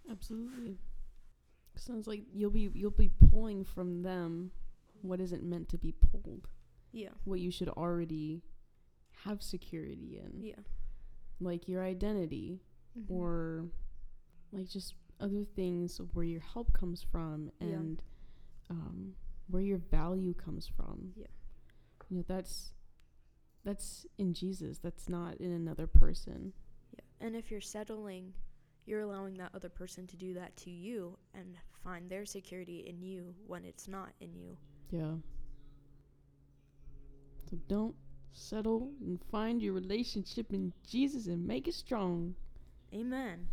Absolutely. 0.10 0.78
Sounds 1.76 2.08
like 2.08 2.24
you'll 2.34 2.52
be 2.52 2.70
you'll 2.74 2.92
be 2.92 3.10
pulling 3.32 3.64
from 3.64 4.04
them 4.04 4.52
what 5.02 5.20
isn't 5.22 5.44
meant 5.44 5.70
to 5.70 5.78
be 5.78 5.94
pulled. 5.94 6.48
Yeah. 6.92 7.10
What 7.24 7.40
you 7.40 7.50
should 7.52 7.70
already 7.70 8.44
have 9.24 9.42
security 9.42 10.20
in. 10.24 10.42
Yeah. 10.44 10.56
Like 11.42 11.68
your 11.68 11.84
identity 11.84 12.62
Mhm. 12.98 13.10
or 13.10 13.70
like 14.52 14.70
just 14.70 14.96
other 15.20 15.44
things 15.44 16.00
where 16.14 16.26
your 16.26 16.42
help 16.42 16.72
comes 16.74 17.02
from 17.04 17.52
Yeah. 17.60 17.68
and 17.68 18.04
um, 18.70 19.16
where 19.48 19.62
your 19.62 19.78
value 19.80 20.34
comes 20.34 20.68
from. 20.68 21.14
Yeah. 21.16 21.28
You 22.10 22.18
know, 22.18 22.24
that's 22.28 22.74
that's 23.64 24.06
in 24.18 24.34
Jesus. 24.34 24.80
That's 24.80 25.08
not 25.10 25.38
in 25.38 25.52
another 25.52 25.88
person. 25.88 26.54
Yeah. 26.94 27.00
And 27.28 27.36
if 27.36 27.52
you're 27.52 27.62
settling, 27.62 28.34
you're 28.86 29.02
allowing 29.02 29.36
that 29.36 29.54
other 29.54 29.70
person 29.70 30.08
to 30.08 30.18
do 30.18 30.34
that 30.34 30.56
to 30.58 30.70
you 30.72 31.18
and 31.34 31.58
find 31.84 32.10
their 32.10 32.26
security 32.26 32.80
in 32.88 33.02
you 33.02 33.36
when 33.48 33.64
it's 33.66 33.88
not 33.88 34.14
in 34.20 34.34
you. 34.36 34.58
Yeah. 34.92 35.18
So 37.50 37.58
don't 37.68 37.96
settle 38.34 38.92
and 39.02 39.20
find 39.32 39.62
your 39.62 39.74
relationship 39.74 40.54
in 40.54 40.74
Jesus 40.88 41.28
and 41.28 41.46
make 41.46 41.68
it 41.68 41.74
strong. 41.74 42.36
Amen. 42.94 43.48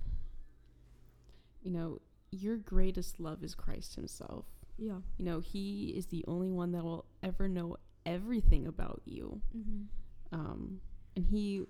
You 1.62 1.70
know, 1.70 2.00
your 2.30 2.56
greatest 2.56 3.20
love 3.20 3.42
is 3.42 3.54
Christ 3.54 3.94
Himself. 3.94 4.44
Yeah. 4.76 4.98
You 5.16 5.24
know, 5.24 5.40
He 5.40 5.94
is 5.96 6.06
the 6.06 6.24
only 6.28 6.50
one 6.50 6.72
that 6.72 6.84
will 6.84 7.04
ever 7.22 7.48
know 7.48 7.76
everything 8.06 8.66
about 8.66 9.02
you. 9.04 9.40
Mm-hmm. 9.56 10.34
Um, 10.34 10.80
and 11.16 11.26
He 11.26 11.64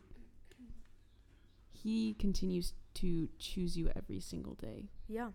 He 1.71 2.15
continues 2.15 2.75
to 2.95 3.29
choose 3.39 3.77
you 3.77 3.91
every 3.97 4.21
single 4.21 4.55
day. 4.55 4.89
Yeah. 5.07 5.31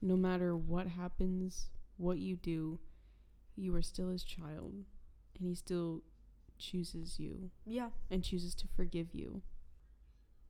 No 0.00 0.16
matter 0.16 0.56
what 0.56 0.86
happens, 0.86 1.70
what 1.96 2.18
you 2.18 2.36
do, 2.36 2.78
you 3.56 3.74
are 3.74 3.82
still 3.82 4.10
His 4.10 4.24
child, 4.24 4.72
and 5.38 5.48
He 5.48 5.54
still 5.54 6.02
chooses 6.58 7.18
you. 7.18 7.50
Yeah. 7.66 7.88
and 8.10 8.22
chooses 8.22 8.54
to 8.56 8.66
forgive 8.76 9.14
you. 9.14 9.42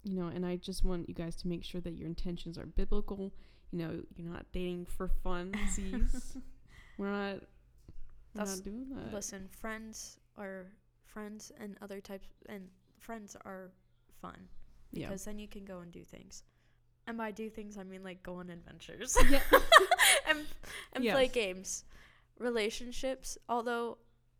You 0.04 0.14
know, 0.14 0.28
and 0.28 0.46
I 0.46 0.56
just 0.56 0.84
want 0.84 1.08
you 1.08 1.14
guys 1.14 1.36
to 1.36 1.48
make 1.48 1.64
sure 1.64 1.80
that 1.80 1.96
your 1.96 2.06
intentions 2.06 2.56
are 2.56 2.66
biblical. 2.66 3.32
You 3.72 3.78
know, 3.78 4.00
you're 4.16 4.30
not 4.30 4.46
dating 4.52 4.86
for 4.86 5.08
fun. 5.08 5.52
we're 6.98 7.10
not. 7.10 7.42
We're 8.34 8.44
That's- 8.44 8.56
not 8.56 8.64
doing 8.64 8.86
that. 8.94 9.12
Listen, 9.12 9.48
friends 9.50 10.18
are 10.36 10.66
friends 11.04 11.50
and 11.60 11.76
other 11.82 12.00
types 12.00 12.28
and 12.48 12.68
friends 12.98 13.36
are 13.44 13.70
fun 14.20 14.36
yeah. 14.92 15.06
because 15.06 15.24
then 15.24 15.38
you 15.38 15.48
can 15.48 15.64
go 15.64 15.80
and 15.80 15.90
do 15.90 16.04
things. 16.04 16.42
And 17.06 17.16
by 17.16 17.30
do 17.30 17.48
things 17.48 17.78
I 17.78 17.84
mean 17.84 18.04
like 18.04 18.22
go 18.22 18.34
on 18.36 18.50
adventures. 18.50 19.16
Yeah. 19.30 19.40
and 20.28 20.40
and 20.92 21.04
play 21.04 21.28
games. 21.28 21.84
Relationships, 22.38 23.36
although 23.48 23.98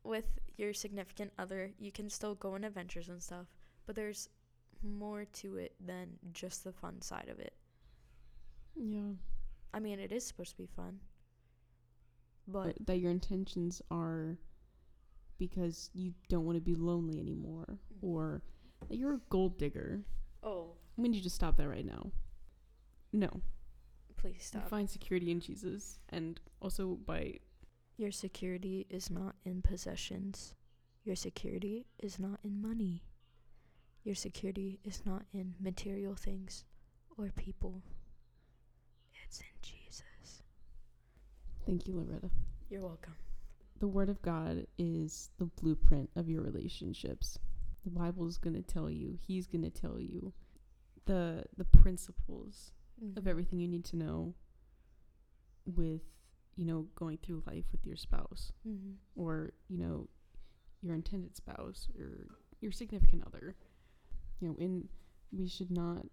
with 0.08 0.38
your 0.56 0.72
significant 0.74 1.32
other, 1.38 1.72
you 1.78 1.92
can 1.92 2.10
still 2.10 2.34
go 2.34 2.54
on 2.54 2.64
adventures 2.64 3.08
and 3.08 3.22
stuff, 3.22 3.46
but 3.86 3.94
there's 3.94 4.28
more 4.82 5.24
to 5.24 5.56
it 5.56 5.74
than 5.84 6.08
just 6.32 6.64
the 6.64 6.72
fun 6.72 7.00
side 7.00 7.28
of 7.30 7.38
it. 7.38 7.54
Yeah. 8.74 9.12
I 9.72 9.80
mean, 9.80 10.00
it 10.00 10.12
is 10.12 10.26
supposed 10.26 10.50
to 10.52 10.56
be 10.56 10.66
fun. 10.66 11.00
But 12.46 12.76
But 12.78 12.86
that 12.86 12.98
your 12.98 13.10
intentions 13.10 13.82
are 13.90 14.38
because 15.38 15.90
you 15.92 16.14
don't 16.28 16.44
want 16.44 16.56
to 16.56 16.62
be 16.62 16.74
lonely 16.74 17.20
anymore, 17.20 17.66
mm-hmm. 17.70 18.06
or 18.06 18.42
that 18.88 18.96
you're 18.96 19.14
a 19.14 19.20
gold 19.28 19.58
digger. 19.58 20.02
oh, 20.42 20.70
I 20.96 21.00
mean, 21.00 21.12
you 21.12 21.20
just 21.20 21.36
stop 21.36 21.56
that 21.58 21.68
right 21.68 21.84
now. 21.86 22.10
No, 23.12 23.28
please 24.16 24.34
you 24.34 24.40
stop. 24.40 24.68
find 24.68 24.88
security 24.88 25.30
in 25.30 25.40
Jesus, 25.40 26.00
and 26.08 26.40
also 26.60 26.98
by 27.06 27.38
Your 27.98 28.12
security 28.12 28.86
is 28.88 29.10
not 29.10 29.34
in 29.44 29.60
possessions. 29.60 30.54
Your 31.04 31.16
security 31.16 31.84
is 31.98 32.18
not 32.18 32.38
in 32.44 32.62
money. 32.62 33.02
Your 34.04 34.14
security 34.14 34.78
is 34.84 35.04
not 35.04 35.24
in 35.32 35.54
material 35.60 36.14
things 36.14 36.64
or 37.18 37.30
people. 37.36 37.82
It's 39.24 39.40
in 39.40 39.46
Jesus. 39.60 40.42
thank 41.66 41.86
you, 41.86 41.94
Loretta. 41.96 42.30
You're 42.70 42.82
welcome. 42.82 43.14
the 43.80 43.86
word 43.88 44.08
of 44.08 44.20
God 44.22 44.66
is 44.76 45.30
the 45.38 45.44
blueprint 45.44 46.10
of 46.16 46.28
your 46.28 46.42
relationships. 46.42 47.38
The 47.84 47.90
Bible 47.90 48.26
is 48.26 48.36
going 48.38 48.54
to 48.56 48.62
tell 48.62 48.90
you, 48.90 49.18
he's 49.26 49.46
going 49.46 49.62
to 49.62 49.70
tell 49.70 50.00
you 50.00 50.32
the 51.06 51.44
the 51.56 51.64
principles 51.64 52.72
of 53.16 53.24
Mhm. 53.24 53.26
everything 53.28 53.60
you 53.60 53.68
need 53.68 53.84
to 53.86 53.96
know 53.96 54.34
with, 55.64 56.02
you 56.58 56.64
know, 56.64 56.88
going 56.96 57.16
through 57.18 57.42
life 57.46 57.64
with 57.70 57.86
your 57.86 57.96
spouse 57.96 58.52
Mhm. 58.66 58.96
or, 59.14 59.52
you 59.68 59.78
know, 59.78 60.08
your 60.82 60.92
intended 60.94 61.36
spouse 61.36 61.88
or 61.96 62.36
your 62.60 62.72
significant 62.72 63.22
other. 63.24 63.54
You 64.40 64.48
know, 64.48 64.56
and 64.58 64.88
we 65.30 65.46
should 65.46 65.70
not 65.70 66.06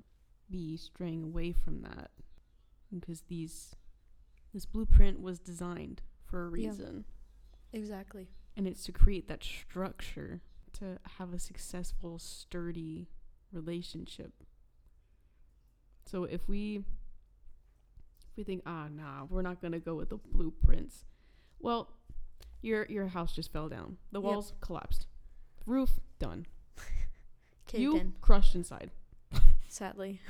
be 0.49 0.77
straying 0.77 1.23
away 1.23 1.51
from 1.51 1.81
that 1.81 2.11
because 2.91 3.21
these 3.23 3.75
this 4.53 4.65
blueprint 4.67 5.19
was 5.19 5.39
designed 5.39 6.01
for 6.23 6.45
a 6.47 6.51
Yeah. 6.59 6.69
reason 6.69 7.05
Exactly. 7.73 8.29
and 8.55 8.67
it's 8.67 8.83
to 8.85 8.91
create 8.91 9.27
that 9.27 9.43
structure 9.43 10.41
to 10.73 10.99
have 11.17 11.33
a 11.33 11.39
successful 11.39 12.19
sturdy 12.19 13.09
relationship 13.51 14.43
so 16.05 16.23
if 16.25 16.47
we 16.47 16.83
we 18.35 18.43
think 18.43 18.61
ah 18.65 18.87
nah 18.91 19.25
we're 19.29 19.41
not 19.41 19.61
going 19.61 19.71
to 19.73 19.79
go 19.79 19.95
with 19.95 20.09
the 20.09 20.17
blueprints. 20.17 21.05
Well 21.59 21.89
your 22.61 22.85
your 22.89 23.07
house 23.07 23.33
just 23.33 23.51
fell 23.53 23.69
down. 23.69 23.97
The 24.11 24.19
Yep. 24.21 24.23
walls 24.25 24.53
collapsed. 24.61 25.07
Roof 25.65 25.99
done. 26.19 26.45
You 27.73 27.97
in, 27.97 28.13
crushed 28.21 28.55
inside. 28.55 28.91
Sadly. 29.67 30.21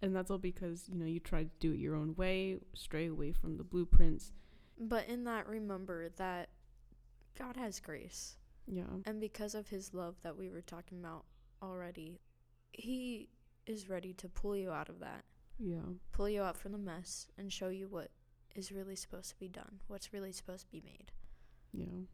and 0.00 0.16
that's 0.16 0.30
all 0.30 0.38
because 0.38 0.88
you 0.88 0.98
know 0.98 1.06
you 1.06 1.20
tried 1.20 1.50
to 1.60 1.68
do 1.68 1.72
it 1.74 1.78
your 1.78 1.94
own 1.94 2.14
way 2.16 2.58
stray 2.74 3.06
away 3.06 3.32
from 3.32 3.56
the 3.58 3.62
blueprints. 3.64 4.32
But 4.80 5.06
in 5.08 5.24
that, 5.24 5.46
remember 5.48 6.08
that 6.16 6.48
God 7.38 7.56
has 7.56 7.78
grace. 7.80 8.36
yeah. 8.66 8.84
And 9.04 9.20
because 9.20 9.54
of 9.54 9.68
his 9.68 9.94
love 9.94 10.16
that 10.22 10.36
we 10.36 10.48
were 10.48 10.62
talking 10.62 10.98
about 10.98 11.24
already, 11.62 12.18
he 12.72 13.28
is 13.66 13.88
ready 13.88 14.12
to 14.14 14.28
pull 14.28 14.56
you 14.56 14.72
out 14.72 14.88
of 14.88 14.98
that, 15.00 15.24
yeah 15.58 15.80
pull 16.12 16.28
you 16.28 16.42
out 16.42 16.56
from 16.56 16.72
the 16.72 16.78
mess, 16.78 17.28
and 17.38 17.52
show 17.52 17.68
you 17.68 17.88
what 17.88 18.10
is 18.54 18.72
really 18.72 18.96
supposed 18.96 19.30
to 19.30 19.36
be 19.38 19.48
done, 19.48 19.80
what's 19.88 20.12
really 20.12 20.32
supposed 20.32 20.66
to 20.66 20.70
be 20.70 20.82
made. 20.84 21.12
yeah 21.72 22.04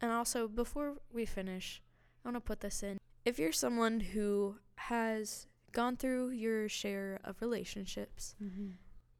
And 0.00 0.12
also, 0.12 0.48
before 0.48 0.94
we 1.12 1.24
finish, 1.24 1.82
I 2.24 2.28
want 2.28 2.36
to 2.36 2.40
put 2.40 2.60
this 2.60 2.82
in. 2.82 2.98
If 3.24 3.38
you're 3.38 3.52
someone 3.52 4.00
who 4.00 4.56
has 4.76 5.46
gone 5.72 5.96
through 5.96 6.30
your 6.30 6.68
share 6.68 7.20
of 7.24 7.40
relationships 7.40 8.34
mm-hmm. 8.42 8.70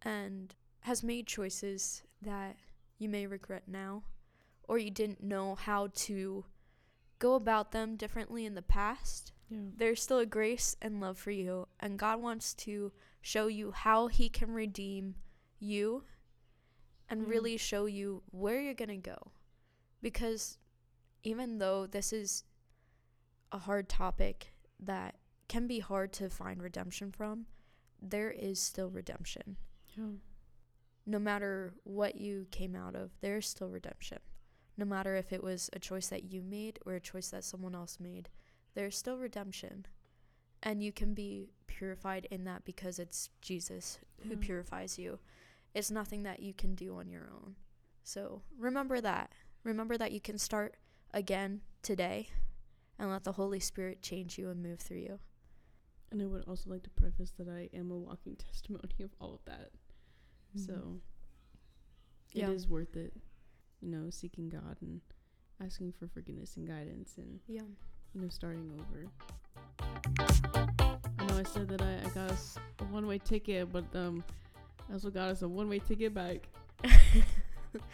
and 0.03 0.55
has 0.81 1.03
made 1.03 1.27
choices 1.27 2.03
that 2.23 2.57
you 2.99 3.09
may 3.09 3.27
regret 3.27 3.65
now, 3.67 4.03
or 4.69 4.79
you 4.79 4.91
didn't 4.91 5.23
know 5.23 5.55
how 5.55 5.89
to 5.95 6.45
go 7.21 7.35
about 7.35 7.71
them 7.71 7.95
differently 7.97 8.45
in 8.45 8.57
the 8.57 8.63
past, 8.63 9.33
yeah 9.49 9.59
there's 9.77 10.03
still 10.03 10.19
a 10.19 10.27
grace 10.27 10.75
and 10.83 11.01
love 11.01 11.17
for 11.19 11.31
you, 11.31 11.69
and 11.79 11.99
God 11.99 12.21
wants 12.21 12.55
to 12.55 12.93
show 13.21 13.47
you 13.47 13.71
how 13.73 14.09
He 14.09 14.29
can 14.29 14.51
redeem 14.53 15.15
you 15.59 16.05
and 17.09 17.23
Yeah. 17.23 17.29
really 17.29 17.57
show 17.57 17.87
you 17.87 18.23
where 18.31 18.61
you're 18.61 18.75
going 18.75 18.89
to 19.03 19.11
go. 19.15 19.33
Because 20.01 20.59
even 21.23 21.59
though 21.59 21.87
this 21.87 22.13
is 22.13 22.45
a 23.53 23.59
hard 23.59 23.89
topic 23.89 24.55
that 24.79 25.17
can 25.49 25.67
be 25.67 25.81
hard 25.81 26.13
to 26.15 26.31
find 26.31 26.63
redemption 26.63 27.11
from, 27.13 27.47
there 28.01 28.31
is 28.31 28.59
still 28.61 28.89
redemption. 28.89 29.57
Yeah. 29.97 30.13
No 31.05 31.19
matter 31.19 31.75
what 31.83 32.15
you 32.17 32.47
came 32.51 32.75
out 32.77 32.95
of, 32.95 33.11
there 33.21 33.39
is 33.39 33.47
still 33.47 33.69
redemption. 33.69 34.19
No 34.81 34.87
matter 34.87 35.15
if 35.15 35.31
it 35.31 35.45
was 35.45 35.69
a 35.75 35.79
choice 35.79 36.07
that 36.09 36.33
you 36.33 36.41
made 36.41 36.79
or 36.87 36.95
a 36.95 37.01
choice 37.01 37.29
that 37.29 37.45
someone 37.45 37.75
else 37.75 37.99
made, 38.01 38.31
there's 38.75 38.97
still 38.97 39.19
redemption. 39.19 39.85
And 40.63 40.83
you 40.83 40.91
can 40.91 41.13
be 41.13 41.51
purified 41.67 42.27
in 42.31 42.45
that 42.45 42.65
because 42.65 42.99
it's 42.99 43.29
Jesus 43.43 43.99
who 44.23 44.31
Yeah. 44.31 44.37
purifies 44.41 44.99
you. 44.99 45.19
It's 45.75 45.91
nothing 45.91 46.23
that 46.23 46.41
you 46.41 46.55
can 46.55 46.75
do 46.75 46.97
on 46.97 47.11
your 47.11 47.29
own. 47.31 47.57
So 48.05 48.43
remember 48.57 49.03
that. 49.03 49.35
Remember 49.65 49.99
that 49.99 50.13
you 50.13 50.21
can 50.21 50.39
start 50.39 50.79
again 51.13 51.61
today 51.83 52.31
and 52.99 53.11
let 53.11 53.25
the 53.25 53.33
Holy 53.33 53.61
Spirit 53.61 54.01
change 54.01 54.39
you 54.39 54.49
and 54.49 54.63
move 54.63 54.81
through 54.81 54.99
you. 55.01 55.21
And 56.11 56.23
I 56.23 56.27
would 56.27 56.45
also 56.49 56.71
like 56.71 56.85
to 56.85 56.91
preface 56.91 57.33
that 57.33 57.49
I 57.49 57.69
am 57.77 57.91
a 57.91 57.99
walking 57.99 58.37
testimony 58.51 59.03
of 59.03 59.11
all 59.21 59.35
of 59.35 59.45
that. 59.45 59.73
Mm-hmm. 60.57 60.65
So 60.65 61.01
it 62.35 62.49
is 62.49 62.65
Yeah. 62.65 62.71
worth 62.71 62.97
it, 62.97 63.13
you 63.81 63.89
know, 63.89 64.11
seeking 64.11 64.49
God 64.49 64.77
and 64.81 65.01
asking 65.65 65.93
for 65.93 66.07
forgiveness 66.09 66.57
and 66.57 66.67
guidance 66.67 67.15
and, 67.19 67.41
Yeah. 67.47 67.63
you 68.15 68.21
know, 68.21 68.29
starting 68.29 68.71
over. 68.79 69.07
I 71.19 71.25
know 71.27 71.39
I 71.39 71.43
said 71.43 71.69
that 71.69 71.83
I, 71.83 71.99
I 72.05 72.09
got 72.15 72.31
us 72.31 72.57
a 72.81 72.85
one 72.85 73.07
way 73.07 73.19
ticket, 73.19 73.73
but 73.73 73.85
um, 73.95 74.25
I 74.89 74.95
also 74.95 75.11
got 75.11 75.29
us 75.29 75.43
a 75.43 75.49
one 75.49 75.69
way 75.69 75.79
ticket 75.79 76.15
back. 76.15 76.49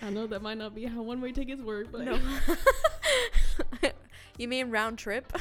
I 0.03 0.11
know 0.11 0.27
that 0.27 0.43
might 0.43 0.59
not 0.59 0.75
be 0.75 0.85
how 0.87 1.03
one 1.03 1.21
way 1.21 1.33
tickets 1.33 1.61
work, 1.63 1.89
but 1.93 2.03
No. 2.05 2.19
you 4.39 4.49
mean 4.49 4.71
round 4.71 4.99
trip? 4.99 5.33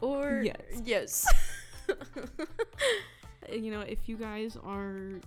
or 0.00 0.42
Yes. 0.44 0.56
yes. 0.84 1.26
you 3.52 3.70
know, 3.70 3.80
if 3.80 4.08
you 4.08 4.16
guys 4.16 4.56
are 4.64 5.20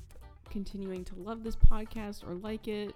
continuing 0.49 1.03
to 1.05 1.15
love 1.15 1.43
this 1.43 1.55
podcast 1.55 2.27
or 2.27 2.33
like 2.35 2.67
it, 2.67 2.95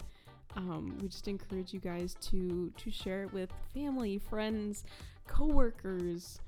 um, 0.56 0.98
we 1.02 1.08
just 1.08 1.28
encourage 1.28 1.74
you 1.74 1.80
guys 1.80 2.16
to 2.22 2.72
to 2.78 2.92
share 2.92 3.24
it 3.24 3.34
with 3.34 3.50
family, 3.74 4.18
friends, 4.18 4.84
coworkers, 5.28 6.40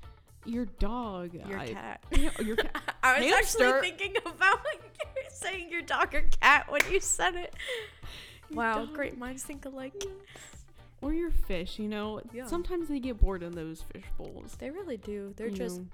your 0.44 0.66
dog, 0.78 1.32
Your 1.48 1.58
I- 1.58 1.68
cat. 1.72 2.04
Your 2.44 2.56
cat, 2.56 2.94
I 3.02 3.18
was 3.18 3.26
Hamster. 3.32 3.64
actually 3.76 3.90
thinking 3.90 4.16
about 4.26 4.58
you 5.16 5.22
saying 5.30 5.70
your 5.70 5.82
dog 5.82 6.14
or 6.14 6.22
cat 6.40 6.70
when 6.70 6.82
you 6.90 7.00
said 7.00 7.34
it. 7.34 7.54
your 8.50 8.58
Wow, 8.58 8.84
dog, 8.84 8.94
great 8.94 9.16
minds 9.18 9.42
think 9.42 9.64
alike. 9.64 10.04
or 11.00 11.12
your 11.14 11.30
fish. 11.30 11.78
You 11.78 11.88
know, 11.88 12.20
Yeah. 12.32 12.46
sometimes 12.46 12.88
they 12.88 13.00
get 13.00 13.18
bored 13.20 13.42
in 13.42 13.52
those 13.52 13.82
fish 13.92 14.04
bowls. 14.18 14.54
They 14.58 14.70
really 14.70 14.96
do. 14.98 15.32
They're 15.36 15.48
you 15.48 15.56
just 15.56 15.80
know. 15.80 15.86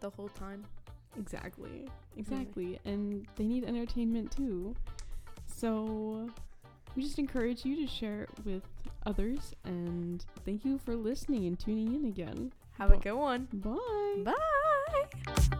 the 0.00 0.10
whole 0.10 0.28
time. 0.28 0.64
Exactly. 1.18 1.88
Exactly. 2.16 2.78
And 2.84 3.26
they 3.36 3.44
need 3.44 3.64
entertainment 3.64 4.30
too. 4.30 4.74
So 5.46 6.30
we 6.94 7.02
just 7.02 7.18
encourage 7.18 7.64
you 7.64 7.76
to 7.76 7.86
share 7.86 8.22
it 8.22 8.30
with 8.44 8.62
others 9.06 9.54
and 9.64 10.24
thank 10.44 10.64
you 10.64 10.78
for 10.78 10.94
listening 10.94 11.46
and 11.46 11.58
tuning 11.58 11.94
in 11.94 12.04
again. 12.06 12.52
Have 12.78 12.92
a 12.92 12.96
good 12.96 13.14
one. 13.14 13.48
Bye. 13.52 14.32
Bye. 14.32 15.58